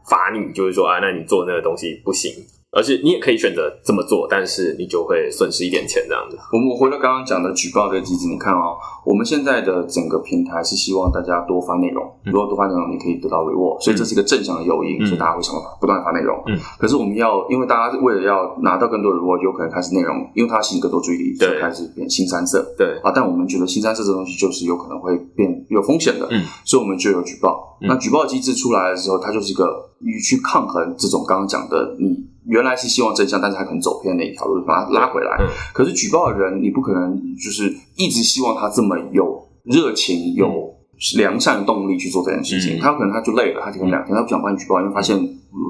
[0.08, 2.32] 罚你，就是说啊，那你做那个东西不行。
[2.70, 6.36] 而是你也可以选择这么做，但是你就会损失一点钱这样子。
[6.52, 8.76] 我们回到刚刚讲的举报这个机制，你看哦，
[9.06, 16.36] 我们现在的整个平台是希望大家多发内容，如果多发内容，你可以得到 reward，所以这是一个正向的诱因，所以大家会想办法不断发内容。
[16.46, 22.62] 嗯，可是我们要，因为大家为了要拿到更多 reward，就可能开始内容，因为它吸引更多注意力，就开始变新三色。
[22.76, 27.78] 对啊，但我们觉得新三色这东西就是有可能会变有风险的，嗯，所以我们就有举报。
[27.80, 32.28] 那举报机制出来的时候，它就是一个你去抗衡这种刚刚讲的你。
[32.48, 35.38] 原来是希望真相，但是他可能走偏那一条路，把他拉回来。
[35.72, 40.74] 可是举报的人，你不可能就是一直希望他这么有热情、有
[41.16, 42.80] 良善的动力去做这件事情。
[42.80, 45.16] 他可能他就累了，他可能两天他不想帮你举报，因为发现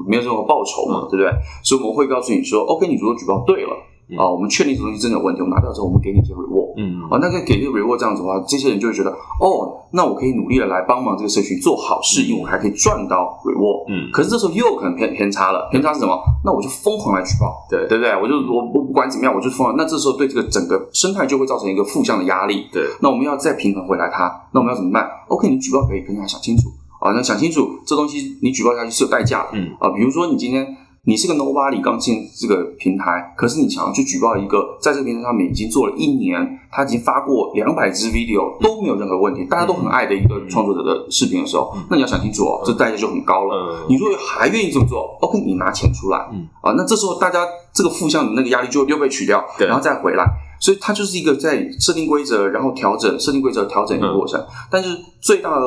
[0.07, 1.31] 没有任何报酬嘛，对不对？
[1.63, 3.75] 所以我们会告诉你说：“OK，你如果举报对了。”
[4.17, 6.73] 啊，我们确定这东西真的有问题，我们拿掉之后，我们给你一些 reward。
[6.77, 13.85] 嗯，啊，那个给这个 reward 这样子的话，这些人就会觉得，哦，那我可以努力的来帮忙这个社群做好事，因为我还可以赚到 reward。
[13.89, 16.17] 嗯，可是这时候又有可能偏偏差了，偏差是什么？
[16.43, 18.11] 那我就疯狂来举报，对对不对？
[18.21, 19.75] 我就我我不管怎么样，我就疯狂。
[19.77, 22.67] 那这时候对这个整个生态就会造成一个负向的压力。
[22.71, 26.69] 对，那我们要再平衡回来它，那我们要怎么办？OK，你举报可以，可你要想清楚
[26.99, 29.49] 啊，那想清楚这东西你举报下去是有代价的。
[29.53, 30.65] 嗯，啊，比如说你今天。
[31.09, 43.87] 你是个 nobody 刚进这个平台，可是你想要去举报一个在这个平台上面已经做了一年，他已经发过两百支 video 都没有任何问题，大家都很爱的一个创作者的视频的时候，那你要想清楚哦，这代价就很高了。
[43.89, 46.19] 你如果还愿意这么做，OK，你拿钱出来，
[46.61, 47.43] 啊，那这时候大家
[47.73, 50.23] 这个负向的那个压力就又被取掉，然后再回来，
[50.61, 54.39] 所以它就是一个在设定规则，然后调整设定规则调整一个过程。
[54.69, 55.65] 但是最大的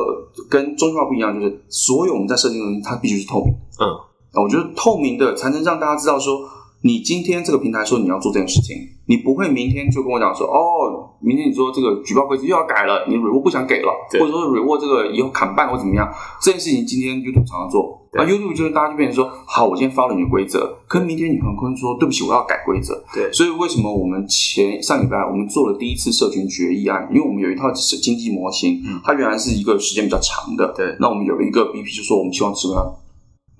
[0.49, 3.53] 跟中心化不一样，就是所有我们在设定的东西，它必须是透明。
[3.81, 4.12] 嗯。
[4.41, 6.41] 我觉得透明的才能让大家知道说，
[6.83, 8.77] 你今天这个平台说你要做这件事情，
[9.07, 16.11] 你不会明天就跟我讲说，哦，明天你说这个举报规则又要改了，你 reward 不想给了，或者说 reward 这个以后砍半或怎么样，
[16.41, 23.05] 这件事情今天 YouTube 常常做，那 YouTube 就是大家就变成说，好，我今天发了你的规则，可是明天你很可能说，对不起，我要改规则。
[23.15, 32.99] 对，所以为什么我们前上礼拜我们做了第一次社群决议案，因为我们有一套经济模型，它原来是一个时间比较长的，对，那我们有一个 BP 就说我们希望什么？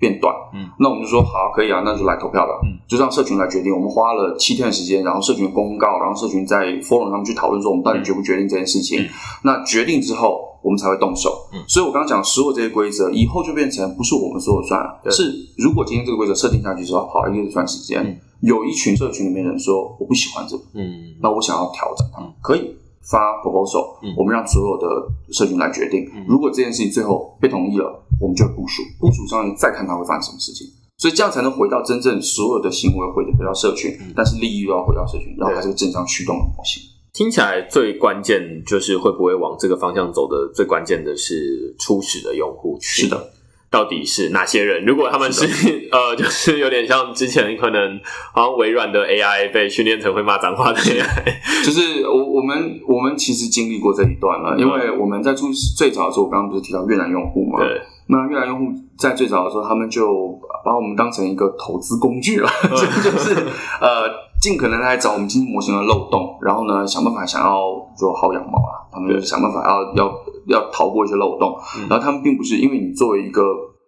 [0.03, 3.73] 变短，嗯，那我们就说好，可以啊，那就来投票吧，嗯，就让社群来决定。
[3.73, 8.99] 我们花了七天的时间，然后社群公告，然后社群在 forum 上面去讨论说我们到底决不决定这件事情。
[8.99, 9.07] 嗯。
[9.45, 11.47] 那决定之后，我们才会动手。
[11.53, 11.63] 嗯。
[11.65, 18.17] 所以我刚刚讲所有这些规则，以后就变成不是我们说了算是如果今天这个规则设定下去之后，好一段时间，嗯。
[18.41, 21.15] 有一群社群里面人说我不喜欢这个，嗯。
[21.21, 22.33] 那我想要调整它，嗯。
[22.41, 22.75] 可以
[23.09, 24.87] 发 proposal，、嗯我们让所有的
[25.33, 26.09] 社群来决定。
[26.15, 30.67] 嗯如果这件事情最后被同意了，我们就部署，部署上面再看它会发生什么事情。
[30.97, 36.81] 所以这样才能回到真正所有的行为回回到社群，嗯但是利益又要回到社群，然后它是个正向驱动的模型。
[37.13, 43.05] 听起来最关键就是会不会往这个方向走的，最关键的是初始的用户群。
[43.05, 43.32] 是的，
[43.73, 44.85] 到底是哪些人？
[44.85, 45.89] 如果他们是。
[45.91, 47.99] 呃， 就是有点像之前可能
[48.33, 55.47] 好像微软的 AI 被训练成会骂脏话的 AI，就是我我们我们其实经历过这一段了，因为我们在出
[55.77, 57.59] 最早的时候，我刚刚不是提到越南用户嘛？
[57.59, 62.77] 对，那越南用户在最早的时候，他们就把我们当成一个投资工具了，这
[63.11, 63.35] 就是
[63.79, 64.09] 呃，
[64.43, 70.13] 尽可能来找我们经济模型的漏洞，然后呢，想办法想要做薅羊毛啊，他们就想办法要要
[70.47, 73.41] 要逃过一些漏洞，嗯然后他们并不是因为你作为一个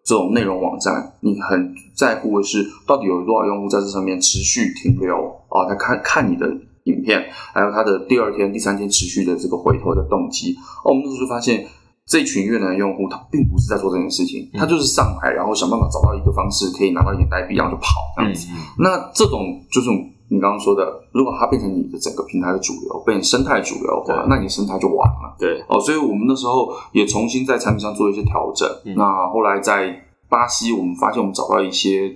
[0.06, 5.18] 这种内容网站，你很在乎的是到底有多少用户在这上面持续停留
[5.50, 6.48] 啊，他看看你的
[6.86, 10.56] 影片，还有他的第二天、第三天持续的这个回头的动机。
[10.86, 11.68] 哦，我们那时候就发现。
[12.08, 18.48] 这群越南用户，他并不是在做这件事情，嗯他就是上海，然后想办法找到一个方式可以拿到一点代币，然后就跑这样子。
[18.52, 19.90] 嗯那这种就是
[20.30, 25.36] 你刚刚说的，如果它变成你的整个平台的主流，变成生态主流的话，那你生态就完了。
[25.38, 28.68] 对，哦，所以我们那时候也重新在产品上做一些调整。
[28.86, 29.96] 嗯那后来在
[30.28, 32.10] 巴西，我们发现我们找到一些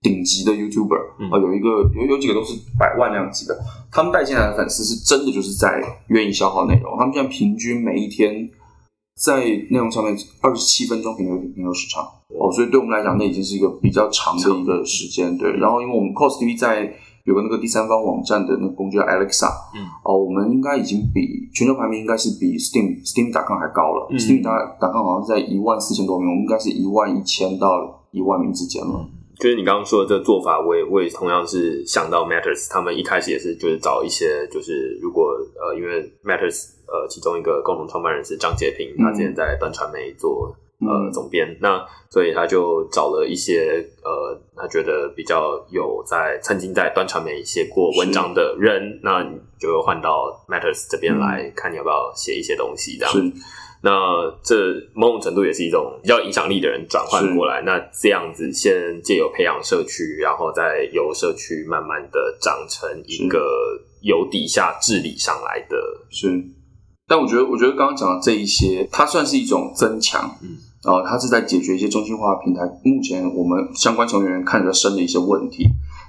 [0.00, 3.56] 顶级的 YouTuber，嗯啊、有一个有有几个都是百万量级的，
[3.92, 8.50] 他们带进来的粉丝是真的就是在愿意消耗内容，他们现在平均每一天
[9.14, 12.02] 在内容上面二十七分钟停留停留时长。
[12.40, 15.36] 哦，所以对我们来讲，那已经是一个比较长的一个时间。
[15.36, 16.92] 对，然后因为我们 Cost TV 在
[17.24, 24.08] 有个那个第三方网站的那个工具叫 Alexa，嗯，哦，我们应该已经比全球排名应该是比 Steam Steam.com 还高了。
[24.10, 29.08] 嗯 Steam.com 好像是在一万四千多名，我们应该是一万一千到一万名之间了。
[29.38, 40.54] 就是你刚刚说的这个做法，我也我也同样是想到 Matters，他们一开始也是就是找一些就是如果呃，因为 Matters 呃其中一个共同创办人是张杰平，嗯他之前在端传媒做
[40.86, 53.12] 呃嗯总编，那所以他就找了一些呃他觉得比较有在曾经在端传媒写过文章的人，那你就换到 Matters 这边来、看你要不要写一些东西这样。
[53.12, 53.32] 是
[53.84, 53.90] 那
[54.44, 54.54] 这
[54.94, 57.60] 某种程度也是一种比较影响力的人转换过来。
[57.62, 63.44] 那这样子，先借由培养社区，然后再由社区慢慢的长成一个
[64.02, 65.76] 由底下治理上来的。
[66.10, 66.28] 是，
[67.08, 70.50] 但我觉得，我觉得刚刚讲的这一些，它算是一种增强，嗯，
[70.84, 75.64] 啊、它是在解决一些中心化平台目前我们相关成员看得比较深的一些问题。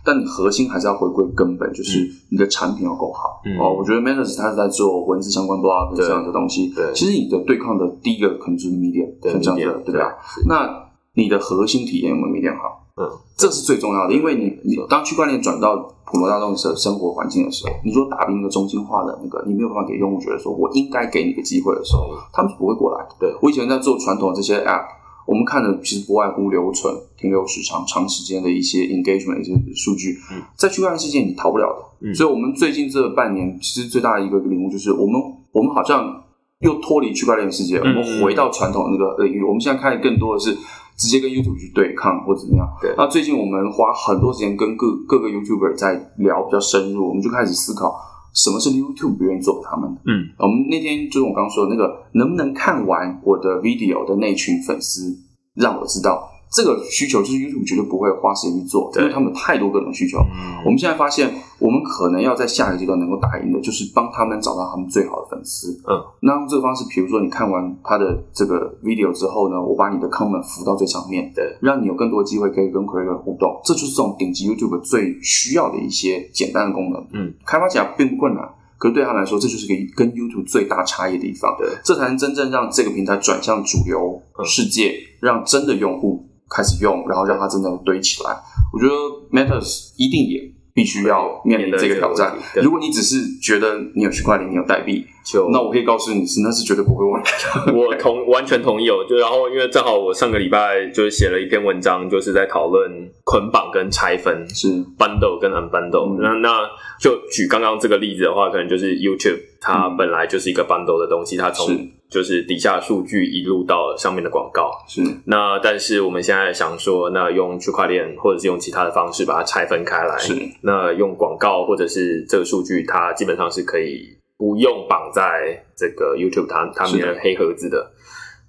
[0.05, 3.39] 但你核心还是要回归根本，就是你的产品要够好。
[3.45, 6.73] 嗯哦，我觉得 Matters 它是在做文字相关 blog 对这样的东西。
[6.75, 10.17] 对其实你的对抗的第一个可能就是 media，对像这样的对吧？
[10.45, 10.69] 那
[11.13, 12.82] 你的核心体验有没有 media 好？
[12.95, 15.75] 嗯，这是最重要的，因为你你当区块链转到
[16.05, 23.15] 普罗大众的生活环境的时候，你说打赢一个中心化的那个，你没有办法给用户觉得说我应该给你个机会的时候，他们是不会过来的。
[23.19, 23.33] 对。
[23.41, 24.85] 我以前在做传统这些 app，
[25.25, 32.07] 我们看的其实不外乎留存、停留时长、长时间的一些 engagement 一些数据嗯，在区块链世界你逃不了的。
[32.07, 32.13] 嗯。
[32.13, 35.19] 所以我们最近这半年其实最大的一个领悟就是，我们
[35.51, 36.21] 我们好像
[36.59, 39.43] 又脱离区块链世界，我嗯们回到传统的那个领域。
[39.43, 40.55] 我们现在看更多的是
[40.97, 42.67] 直接跟 YouTube 去对抗或者怎么样。
[42.81, 47.95] 对那最近我们花很多时间跟各各个 YouTuber 在聊比较深入，我们就开始思考
[48.33, 50.01] 什么是 YouTube 不愿意做给他们的。
[50.05, 55.15] 嗯，我们那天就是我刚刚说的那个，能不能看完我的 video 的那群粉丝，
[55.53, 60.19] 让我知道这个需求就是 YouTube 绝对不会花时间去做，因对为他们有太多各种需求。
[60.19, 65.73] 嗯我们现在发现，我们可能要在下一个阶段能够打赢的，就是帮他们找到他们最好的粉丝。
[65.87, 77.05] 嗯，那用这个方式，比如说你看完他的这个 video 之后呢，我把你的 comment 浮到最上面，对，让你有更多的机会可以跟 creator 互动，这就是这种顶级 YouTube 最需要的一些简单的功能。
[77.13, 78.47] 嗯，开发起来并不困难，
[78.77, 81.55] 可是对他们来说，这就是个跟 YouTube 最大差异的地方。
[81.57, 88.31] 对，这才能真正让这个平台转向主流嗯世界，让真的用户开始用，然后让它真的堆起来。
[88.73, 88.93] 我觉得
[89.31, 90.41] Matters 一定也
[90.73, 92.35] 必须要面临这个挑战。
[92.55, 97.73] 如果你只是觉得你有区块链，你有代币，就那我可以告诉你是那是绝对不会问题的。
[97.77, 102.89] 我同完全同意哦，就然后因为正好我上个礼拜就是写了一篇文章，就是在讨论
[103.23, 104.67] 捆绑跟拆分，是。
[104.97, 106.19] bundle 跟 unbundle、嗯。
[106.19, 106.61] 那那
[106.99, 109.95] 就举刚刚这个例子的话，可能就是 YouTube，它嗯。
[109.95, 111.77] 本来就是一个 bundle 的东西，它从是
[112.13, 114.71] 就是底下数据一路到上面的广告。
[114.87, 120.17] 是那但是我们现在想说，那用区块链或者是用其他的方式把它拆分开来。
[120.19, 124.07] 是那用广告或者是这个数据，它基本上是可以
[124.37, 127.91] 不用绑在这个 YouTube 它它们是的的黑盒子的。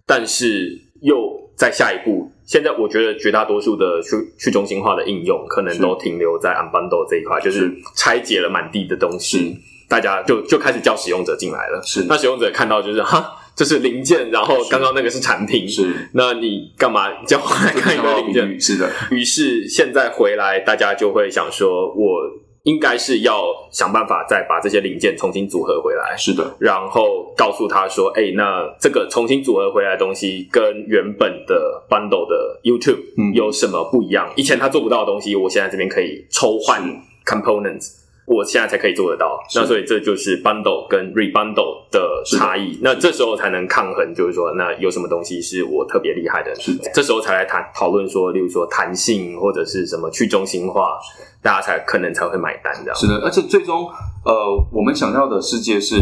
[0.06, 1.16] 但是又
[1.56, 9.54] 在下一步，现在我觉得绝大多数的去去中心化的应用，可能都停留在 Unbundle 这一块，就是是拆解了满地的东西是，
[9.88, 11.80] 大家就就开始叫使用者进来了。
[11.86, 17.22] 是那使用者看到就是哈，这是零件，然后刚刚那个是产品，是，那你干嘛？
[17.24, 18.60] 叫我来看一个零件？
[18.60, 22.20] 是的，于是现在回来，大家就会想说，我
[22.64, 33.32] 应该是要想办法再把这些零件重新组合回来，是的，然后告诉他说，哎、那这个重新组合回来的东西跟原本的 bundle 的 YouTube 嗯。
[33.34, 34.32] 有什么不一样？
[34.34, 36.82] 以前他做不到的东西，我现在这边可以抽换
[37.24, 38.03] components。
[38.26, 42.78] 我现在才可以做得到，那所以这就是 bundle 跟 rebundle 的差异。
[42.82, 46.54] 那这时候才能抗衡，就是说，那有什么东西是我特别厉害的？
[46.56, 50.98] 是的这时候才来谈讨论说，例如说弹性或者是什么去中心化，
[51.42, 52.96] 大家才可能才会买单这样。
[52.96, 53.86] 是的，而且最终，
[54.24, 55.96] 呃，我们想要的世界是。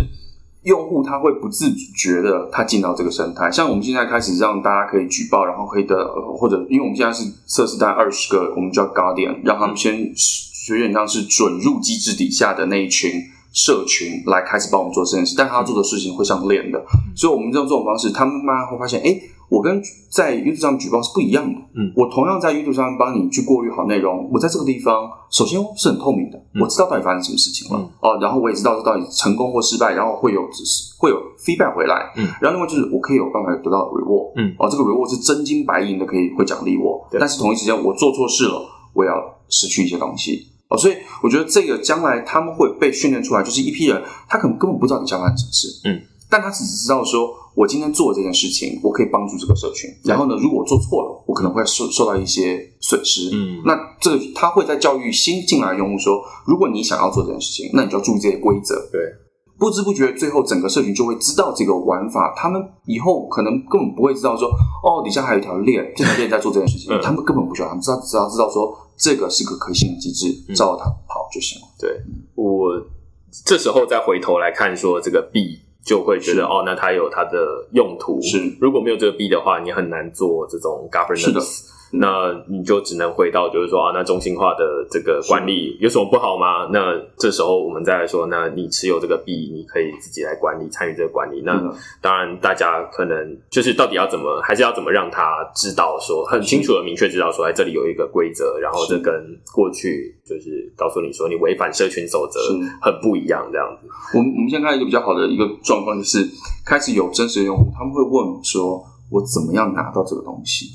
[0.65, 3.51] 用户他会不自觉的，他进到这个生态。
[3.51, 10.13] 像我们现在开始让大家可以举报，然后可以的，呃或者因为我们现在是测试在二十个，我们叫 Guardian，让他们先
[10.71, 13.11] 有点像是准入机制底下的那一群
[13.53, 16.83] 社群来开始帮我们做这件事，但他做的事情会上链的，
[17.15, 21.61] 所以我们用这种方式，他们慢慢会发现，哎，我跟在 YouTube 上举报是不一样的。
[21.75, 26.63] 嗯，我同样在 YouTube 上帮你去过滤好内容，我在这个地方首先是很透明的，嗯。
[26.63, 27.91] 我知道到底发生什么事情了、嗯。
[28.01, 30.41] 哦，然后我也知道这到底成功或失败，然后会有
[30.99, 38.63] 会有 feedback 回来，嗯，然后另外就是我可以有办法得到 reward，嗯，哦，这个 reward 是真金白银的，可以会奖励我，但是同一时间我做错事了，
[38.95, 39.17] 我也要
[39.49, 40.52] 失去一些东西。
[40.73, 46.01] 哦，所以我觉得这个将来他们会被训练出来，就是一批人，他可能根本不知道底下发生什么事，嗯，
[46.31, 49.91] 但他只知道说，我今天做这件事情，我可以帮助这个社群。
[50.05, 53.29] 然后呢，如果我做错了，我可能会受受到一些损失。
[53.35, 58.75] 嗯那这个他会在教育新进来的用户说，如果你想要做这件事情，那你就要注意这些规则。
[58.91, 59.01] 对，
[59.59, 62.33] 不知不觉，最后整个社群就会知道这个玩法。
[62.35, 64.49] 他们以后可能根本不会知道说，
[64.83, 66.91] 哦，底下还有一条链，这条链在做这件事情。
[66.91, 71.67] 嗯他们根本不需要，他们知道只要知道说这个是个可信的机制，嗯照着它跑就行了。
[71.77, 72.01] 对
[72.37, 72.81] 我
[73.45, 78.23] 这时候再回头来看，说这个币就会觉得哦，那它有它的用途。
[78.23, 81.72] 是如果没有这个币的话，你很难做这种 governance。
[81.95, 86.67] 那你就只能回到就是说啊，那中心化的这个管理有什么不好吗？
[86.73, 91.43] 那这时候我们再来说，那你持有这个币，你可以自己来管理，参与这个管理。
[91.45, 91.71] 那嗯
[92.01, 99.13] 当然，大家可能就是到底要怎么，还是要怎么让他知道说很清楚的、明确知道说，哎，这里有一个规则，然后这跟
[99.55, 102.41] 过去就是告诉你说你违反社群守则
[102.81, 103.87] 很不一样，这样子。
[104.17, 106.27] 我们我们现在看一个比较好的一个状况，就是
[106.65, 108.83] 开始有真实的用户，他们会问说
[109.13, 110.67] ：“我怎么样拿到这个东西？”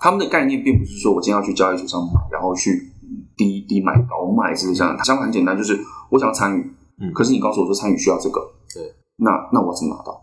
[0.00, 2.90] 他们的概念并不是说我今天要去交易所上买，然后去
[3.36, 4.96] 低低买高卖，是不是这样？
[4.96, 5.78] 他想法很简单，就是
[6.08, 6.60] 我想要参与，
[7.00, 8.40] 嗯可是你告诉我说参与需要这个，
[8.74, 8.82] 对，
[9.16, 10.20] 那那我怎么拿到？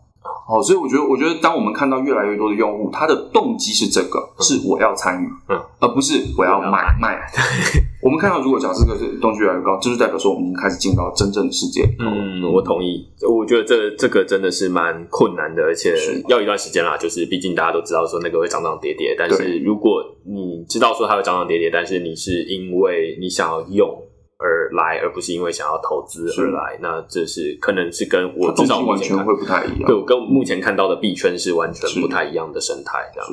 [0.47, 7.17] 好，所以我觉得，我觉得当我们看到越来越多的用户，他的动机是这个，是我要参与，嗯，而不是我要我要买卖。
[8.07, 11.83] 我们看到，如果假设这个东西越来越高，就是代表说我们已经开始进到真正的世界。
[11.99, 13.05] 嗯，我同意。
[13.27, 15.93] 我觉得这这个真的是蛮困难的，而且
[16.29, 16.95] 要一段时间啦。
[16.95, 23.89] 就是毕竟大家都知道说那个会涨涨跌跌，但是如果你知道说它会涨涨跌跌，但是你是因为你想要用
[24.37, 29.83] 而来，而不是因为想要投资而来，那这是可能是跟我至少完全会不太一样。
[29.85, 33.29] 对我跟目前看到的币圈是完全不太一样的生态，这样。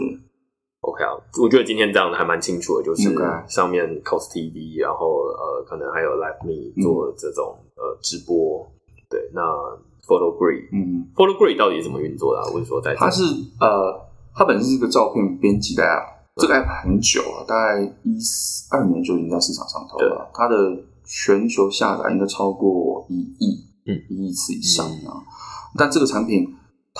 [0.85, 3.05] 是 OK 啊，我觉得今天这样的还蛮清楚的，就是
[3.49, 8.67] 上面 Cost TV，然后呃，可能还有 Live Me 做这种、呃直播。
[9.09, 9.41] 对，那
[10.07, 12.45] Photograph 嗯，Photograph 到底是怎么运作的、啊？
[12.53, 13.23] 或者说在它是
[13.61, 14.01] 呃，
[14.35, 16.05] 它本身是一个照片编辑的 app，
[16.37, 18.19] 这个 app 很久了，大概一
[18.71, 20.31] 二年就已经在市场上头了。
[20.35, 20.57] 它的
[21.05, 25.23] 全球下载应该超过一亿，嗯，一亿次以上啊。
[25.77, 26.55] 但这个产品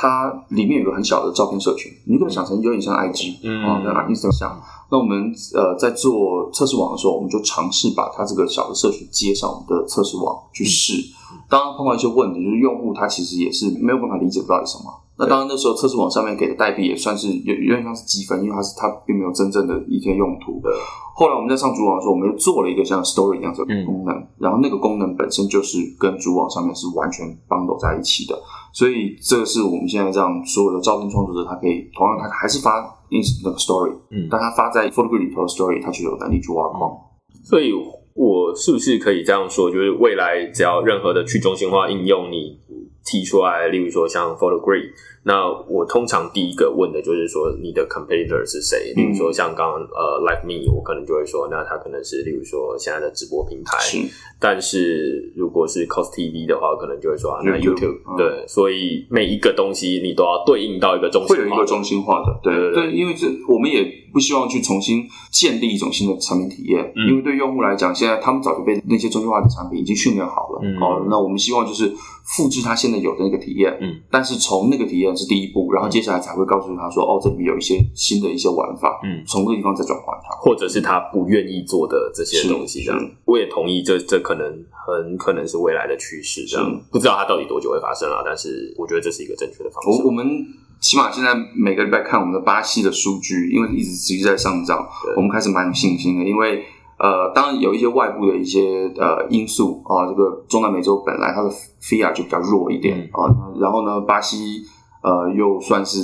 [0.07, 4.61] 它里面有个很小的照片社群，你可以想成有点像 IG，嗯啊，跟 Instagram 像。
[4.91, 10.93] 那我们呃在做测试网的时候，我们就尝试把它这个小的社群接上我们的测试网去试。
[11.49, 14.93] 当然碰到一些问题，就是用户他其实也是没有办法理解到底什么。
[15.17, 20.61] 那当然那时候测试网上面给的代币也算是有有点像是积分，因为它是它并没有真正的一些用途。
[20.61, 20.71] 的
[21.15, 23.87] 后来我们在上主网的时候，我们又做了一个像 Story 一样的嗯。
[23.87, 28.37] 功能，然后那个功能本身就是跟主网上面是完全 bundle 在一起的，
[28.73, 34.27] 所以这个是我们现在让所有的照片创作者，他可以同样他还是发 ins 那个 Story，嗯。
[34.29, 36.91] 但他发在 Photograph 里头的 Story，他就有能力去挖矿。
[37.45, 37.71] 所以
[38.15, 42.59] 我是不是可以这样说，就是未来只要任何的去中心化应用你
[43.05, 44.91] 提出来，例如说像 Photograph，
[45.25, 48.93] 那我通常第一个问的就是说你的 competitor 是谁？
[48.95, 53.79] 例如说像刚刚呃 Like Me，我可能就会说，那他可能是例如说现在的直播平台。
[53.79, 53.99] 是，
[54.39, 58.17] 但是如果是 Cost TV 的话，可能就会说啊，那嗯。
[58.17, 62.85] 对，所以每一个东西你都要对应到一个中心化会有一个中心化的，对对对。
[62.85, 67.09] 对，因为这我们也不希望去重新建立一种新的产品体验，嗯。
[67.09, 70.77] 因为对用户来讲，现在他们早就被那些中心化的产品已经训练好了，嗯。
[70.81, 71.93] 哦，那我们希望就是
[72.25, 79.23] 复制他现在有的那个体验，嗯，但是从那个体验是第一步，然后接下来才会告诉他说，哦，这里有一些新的一些玩法，嗯。
[79.27, 83.11] 从这个地方再转换它，或者是他不愿意做的这些东西，这样。
[83.27, 86.81] 我也同意这，这可能很可能是未来的趋势，这样。
[86.91, 89.93] 不知道它到底多久会发生啊，但是我觉得这是一个正确的方向。
[89.93, 90.27] 我我们
[90.81, 96.25] 起码现在每个礼拜看我们的巴西的数据，因为一直持续在上涨，我们开始蛮有信心的。
[96.25, 96.65] 因为
[96.99, 101.51] 呃，当然有一些外部的一些呃因素啊、这个中南美洲本来它的
[101.83, 103.23] FIA 就比较弱一点嗯。
[103.23, 104.63] 啊、然后呢，巴西
[105.03, 105.99] 呃又算是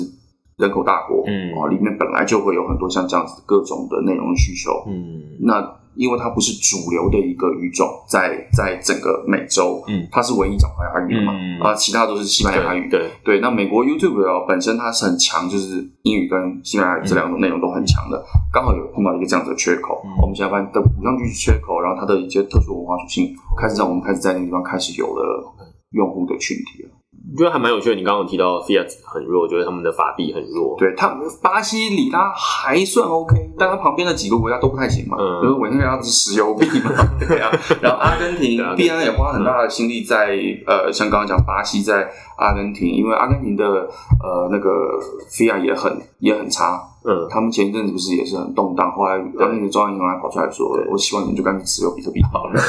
[0.61, 1.51] 人口大国，嗯。
[1.59, 5.23] 啊、里面本来就会有很多像这样子各种的内容需求，嗯。
[5.41, 10.07] 那因为它不是主流的一个语种，在在整个美洲，嗯。
[10.13, 11.59] 它是唯一讲白话语的嘛，嗯。
[11.61, 20.15] 啊，其他都是西班牙语，对对，对，那美国 YouTube 哦，本身它是很强，就是英语跟西班牙语这两种内容都很强的，刚好有碰到一个这样子的缺口，嗯。
[20.23, 25.53] 我们现在发现的补上去缺口，然后它的一些特殊文化属性，开始让我们开始在那个地方开始有了
[25.91, 26.91] 用户的群体了。
[27.33, 27.95] 我觉得还蛮有趣的。
[27.95, 30.75] 你刚刚有提到 Fiat 很弱，我觉得他们的法币很弱。
[30.79, 37.51] 对，他巴西里拉还算 OK，但他旁边的几个国家都不太行嘛，嗯比如委内瑞拉是石油币嘛， 对啊，
[37.81, 44.71] 然后阿根廷对阿根廷必然也花很大的心力在呃，像刚刚讲巴西在阿根廷，因为阿根廷的呃那个
[45.31, 52.61] Fiat 也很也很差，嗯，他们前一阵子不是也是很动荡，后来阿根廷中央银行还跑出来说，我希望你们就干脆持有比特币好了。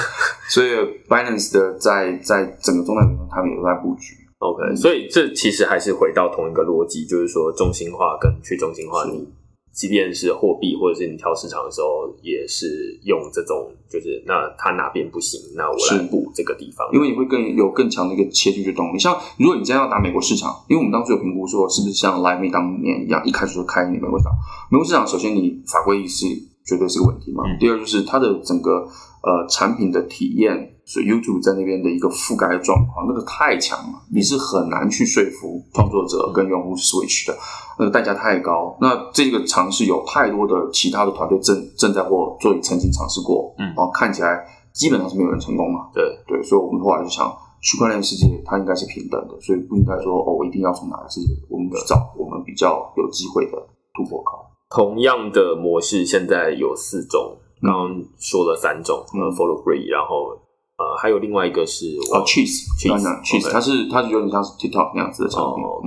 [0.50, 0.70] 所以
[1.10, 4.18] Binance 的在在整个中南美洲，他们也都在布局。
[4.42, 9.28] OK，所以这其实还是回到同一个逻辑，就是说中心化跟去中心化，你
[9.72, 16.90] 即便是货币或者是你挑市场的时候，也是用这种，就是那它哪边不行，那我来补这个地方。
[16.92, 18.98] 因为你会更有更强的一个切进去动力。
[18.98, 24.34] 像如果你今天要打美国市场，因为我们当初有评估说，是不是像 Live Me 当年一样，一开始就开美国市场。
[24.72, 26.26] 美国市场首先你法规意识
[26.66, 28.88] 绝对是个问题嘛，嗯第二就是它的整个
[29.22, 37.38] 呃产品的体验，所以 YouTube 在那边的一个覆盖的状况，那个太强了，你是很难去说服创作者跟用户 switch 的，
[37.80, 38.76] 那个代价太高。
[38.82, 45.88] 那这个尝试有太多的其他的团队正正在或做曾经尝试过，嗯哦，看起来基本上是没有人成功嘛。
[45.94, 53.52] 对，对，所以我们后来就想，区块链世界它应该是平等的，所以不应该说哦，我一定要从哪个世界，我们去找我们比较有机会的
[53.96, 54.46] 突破口。
[54.70, 60.38] 同样的模式现在有四种，刚刚说了三种，呃嗯，Follow Free，然后
[60.82, 65.64] 呃还有另外一个是哦，cheese 刚讲 cheese，它是它是有点像是 TikTok 那样子的产品。
[65.64, 65.78] 哦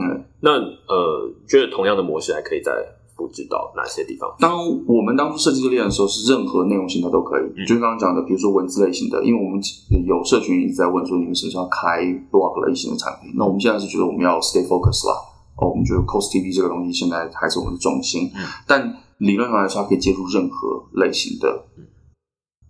[0.40, 2.70] 那呃，觉得同样的模式还可以再
[3.16, 4.28] 复制到哪些地方？
[4.38, 4.52] 当
[4.86, 9.58] 我们当初设计这个链的时候，是任何内容形态都可以，嗯就是刚刚讲的，比如说文字类型的，因为我们
[10.06, 13.32] 有社群一直在问说，你们是不是要开 blog 类型的产品？
[13.36, 15.16] 那我们现在是觉得我们要 stay focus 啦。
[15.56, 21.64] 哦，我们觉得 Cost TV 这个东西现在还是我们的重心，嗯但理论上来说，它可以接触任何类型的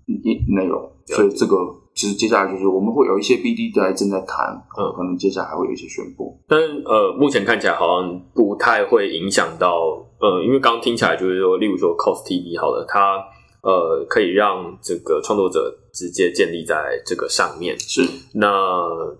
[0.06, 1.56] 内内容，所以这个
[1.94, 4.92] 其实接下来就是我们会有一些 BD 在正在谈，嗯。
[4.96, 6.36] 可能接下来还会有一些宣布。
[6.48, 13.16] 但呃，目前看起来好像不太会影响到呃，因为刚刚听起来就是说，例如说 Cost TV 好了，它
[13.62, 18.02] 呃可以让这个创作者直接建立在这个上面，是。
[18.34, 18.50] 那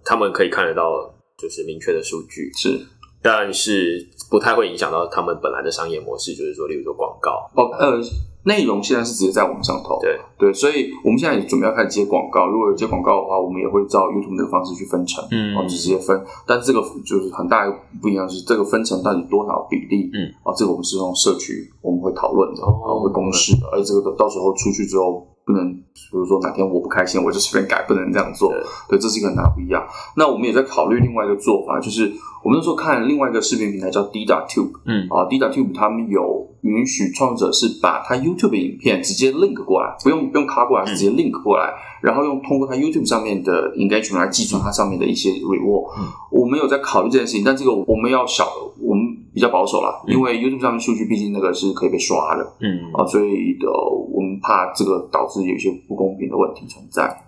[0.05, 2.81] 他们可以看得到就是明确的数据，是。
[3.22, 7.99] 但是不太会影响到他们本来的商业模式，就是说，例如说广告，哦呃，
[8.45, 12.47] 内容现在是直接在网上投，对对，所以我们现在也准备要开始接广告。
[12.47, 16.22] 如果有接广告的话，我们也会照 YouTube 那个方式去分成，嗯哦，就直接分。
[16.47, 23.66] 但是这个就是很大的不一样，是这个分成到底多少比例，嗯，啊，这个我们是用社区我们会讨论的，会公示的。
[23.72, 25.26] 而这个到时候出去之后。
[25.47, 28.51] 不能，比如说哪天我不开心，我就随便改，不能这样做。
[28.51, 29.86] 对对，这是一个很大的不一样。
[30.16, 32.11] 那我们也在考虑另外一个做法，就是
[32.42, 45.90] 我们那时候看另外一个视频平台叫 D Tube，嗯啊，D Tube 他们有允许创作者是把他 YouTube 的影片直接 link 过来，不用不用卡过来，是直接 link 过来，然后用通过他 YouTube 上面的 engagement 来计算它上面的一些 reward。
[45.99, 48.45] 嗯我们有在考虑这件事情，但这个我们要小，
[48.80, 49.05] 我们
[49.35, 57.22] 比较保守啦，嗯因为 YouTube 上面数据毕竟那个是可以被刷的嗯啊，所以的我们怕这个导致有一些不公平的问题存在。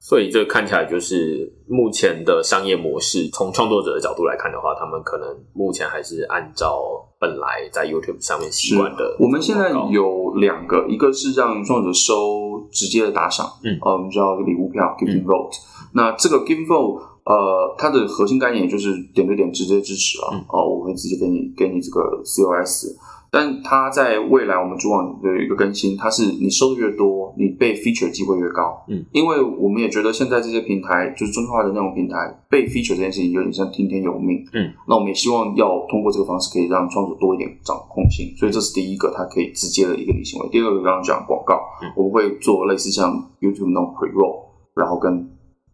[0.00, 6.82] 所以这看起来就是目前的商业模式，从创作者的角度来看的话，他们可能目前还是按照
[7.20, 9.16] 本来在 YouTube 上面习惯的。
[9.20, 15.54] 我们现在有两个，一个是让创作者收直接的打赏，嗯呃，我们叫礼物票 （giving vote）、
[15.94, 20.30] 那这个 giving vote，呃，它的核心概念也就是点对点直接支持了。
[20.32, 22.94] 嗯哦、会直接给你给你这个 COS。
[23.34, 28.84] 但它在未来我们主网的一个更新，它是你收的越多，你被 feature 机会越高。
[28.88, 34.44] 嗯，因为我们也觉得现在这些平台就是中心化的内容平台被 feature 这件事情有点像听天由命。
[34.52, 40.48] 嗯，那我们也希望要通过这个方式可以让创作者多一点掌控性，所以这是第一个，它可以直接的一个理行为。
[40.50, 45.26] 第二个刚刚讲广告，嗯我们会做类似像 YouTube 那种 pre roll，然后跟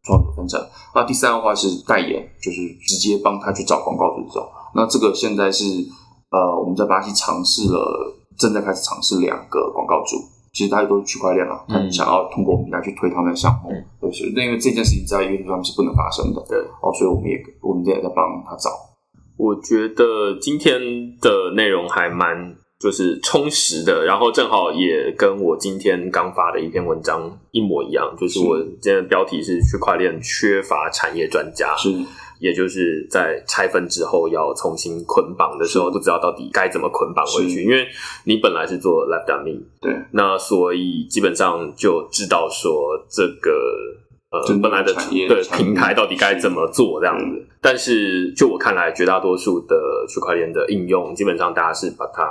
[0.09, 0.59] 创作分成。
[0.95, 2.57] 那第三个话是代言，就是
[2.89, 4.49] 直接帮他去找广告主找。
[4.75, 5.65] 那这个现在是
[6.31, 10.17] 呃我们在巴西尝试了，正在开始尝试两个广告主。
[10.51, 18.71] 其实大家都是区块链了，他们想要通过我们平台去推他们的项目，嗯对，所以因为这件事情在 YouTube 上面是不能发生的，对，哦，所以我们也我们也在帮他找，
[19.37, 20.81] 我觉得今天
[21.21, 31.93] 的内容还蛮就是充实的，然后正好也跟我今天刚发的一篇文章一模一样，就是是我今天的标题是区块链缺乏产业专家，是
[32.39, 37.85] 也就是在拆分之后要重新捆绑的时候，不知道到底该怎么捆绑回去，因为
[38.23, 43.51] 你本来是做 Left on Me，对，那所以基本上就知道说这个
[44.31, 44.93] 呃本来的
[45.27, 47.47] 对平台到底该怎么做这样子。
[47.61, 52.29] 但是就我看来，绝大多数的区块链的应用，基本上大家是把它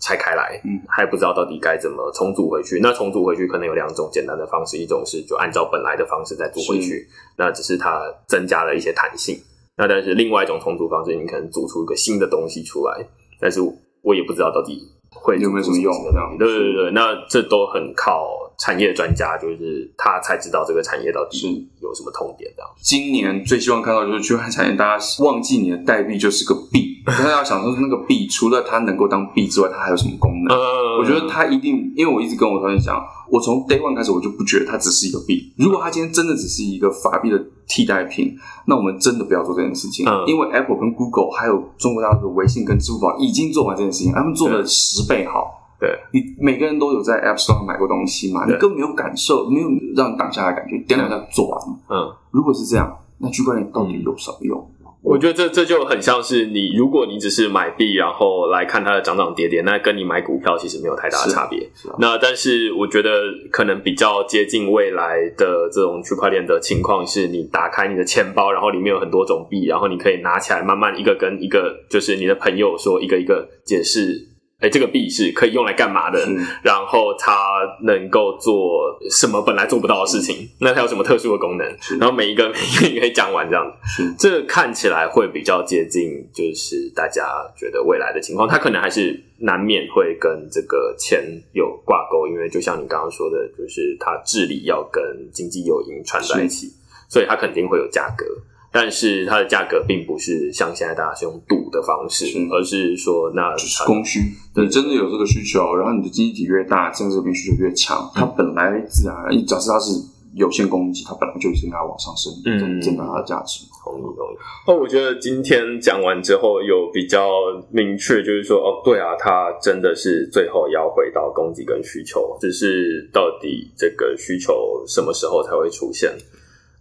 [0.00, 2.80] 拆开来，嗯，还不知道到底该怎么重组回去。
[2.80, 9.36] 那重组回去可能有两种简单的方式，一种是就按照本来的方式再做回去，那只是它增加了一些弹性。
[9.76, 13.06] 那但是另外一种重组方式，你可能组出一个新的东西出来，
[13.40, 13.60] 但是
[14.02, 14.80] 我也不知道到底
[15.10, 15.92] 会有没有什么用
[16.38, 22.70] 对对对，那这都很靠产业专家，就是他才知道这个产业到是底有什么痛点这样。
[22.80, 30.56] 今年最希望看到就是区块链产业，大家忘记你的代币就是个币， 大家要想说那个币除了它能够当币之外，它还有什么功能？
[30.56, 35.52] 呃我觉得它一定，因为我一直跟我同学讲，我从 day one 开始我就不觉得它只是一个币。
[35.58, 38.36] 如果它今天真的只是一个法币的替代品，
[38.66, 45.58] 那我们真的不要做这件事情，嗯因为 Apple 跟 Google 还有中国大陆的微信跟支付宝已经做完这件事情，他们做了十倍好。
[45.82, 48.46] 对，你每个人都有在 App Store 上买过东西嘛？
[48.46, 49.66] 你根本没有感受，没有
[49.96, 51.76] 让你挡下来的感觉，点两下做完了。
[51.90, 54.70] 嗯，如果是这样，那区块链到底有什么用？
[55.02, 61.58] 我觉得这这就很像是你，如果你只是买币，然后来看它的涨涨跌跌，那跟你买股票其实没有太大的差别。
[61.90, 63.10] 啊那但是我觉得
[63.50, 74.28] 可能比较接近未来的这种区块链的情况，是你打开你的钱包，然后里面有很多种币，然后你可以拿起来慢慢一个跟一个，就是你的朋友说一个一个解释，
[74.62, 76.24] 哎，这个币是可以用来干嘛的，
[76.62, 81.66] 然后它能够做什么本来做不到的事情，那它有什么特殊的功能，
[81.98, 84.04] 然后每一个每一个你可以讲完这样子。
[84.04, 87.24] 是这看起来会比较接近，就是大家
[87.56, 95.02] 觉得未来的情况，它可能还是难免会跟这个钱有挂钩，因为就像你刚刚说的，就是它治理要跟
[95.32, 96.72] 经济诱因串在一起，
[97.08, 98.24] 所以它肯定会有价格。
[98.72, 102.38] 但是它的价格并不是像现在大家是用赌的方式，是。
[102.50, 104.20] 而是说那就是供需，
[104.56, 109.92] 你真的有这个需求，然后你的经济体越大，这样这边需求越强，它本来自然而然，假设它是
[110.34, 112.80] 有限供给，它本来就应该往上升，嗯。
[112.80, 113.64] 增加它的价值。
[113.84, 114.36] 同意同意。
[114.68, 117.28] 哦，我觉得今天讲完之后有比较
[117.70, 126.16] 明确，就是说，哦，对啊，它真的是最后要回到供给跟需求，只是到底这个需求什么时候才会出现，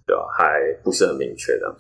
[0.05, 1.75] 对吧、还不是很明确的。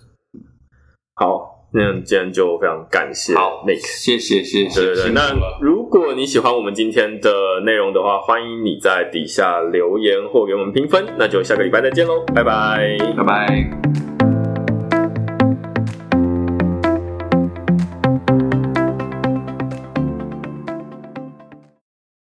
[1.15, 3.79] 好，那今天就非常感谢 Nick。
[3.81, 11.05] 谢谢谢谢，对对对，那如果你喜欢我们今天的内容的话，欢迎你在底下留言或给我们评分。
[11.17, 12.97] 那就下个礼拜再见喽，拜拜。
[13.15, 14.10] 拜拜。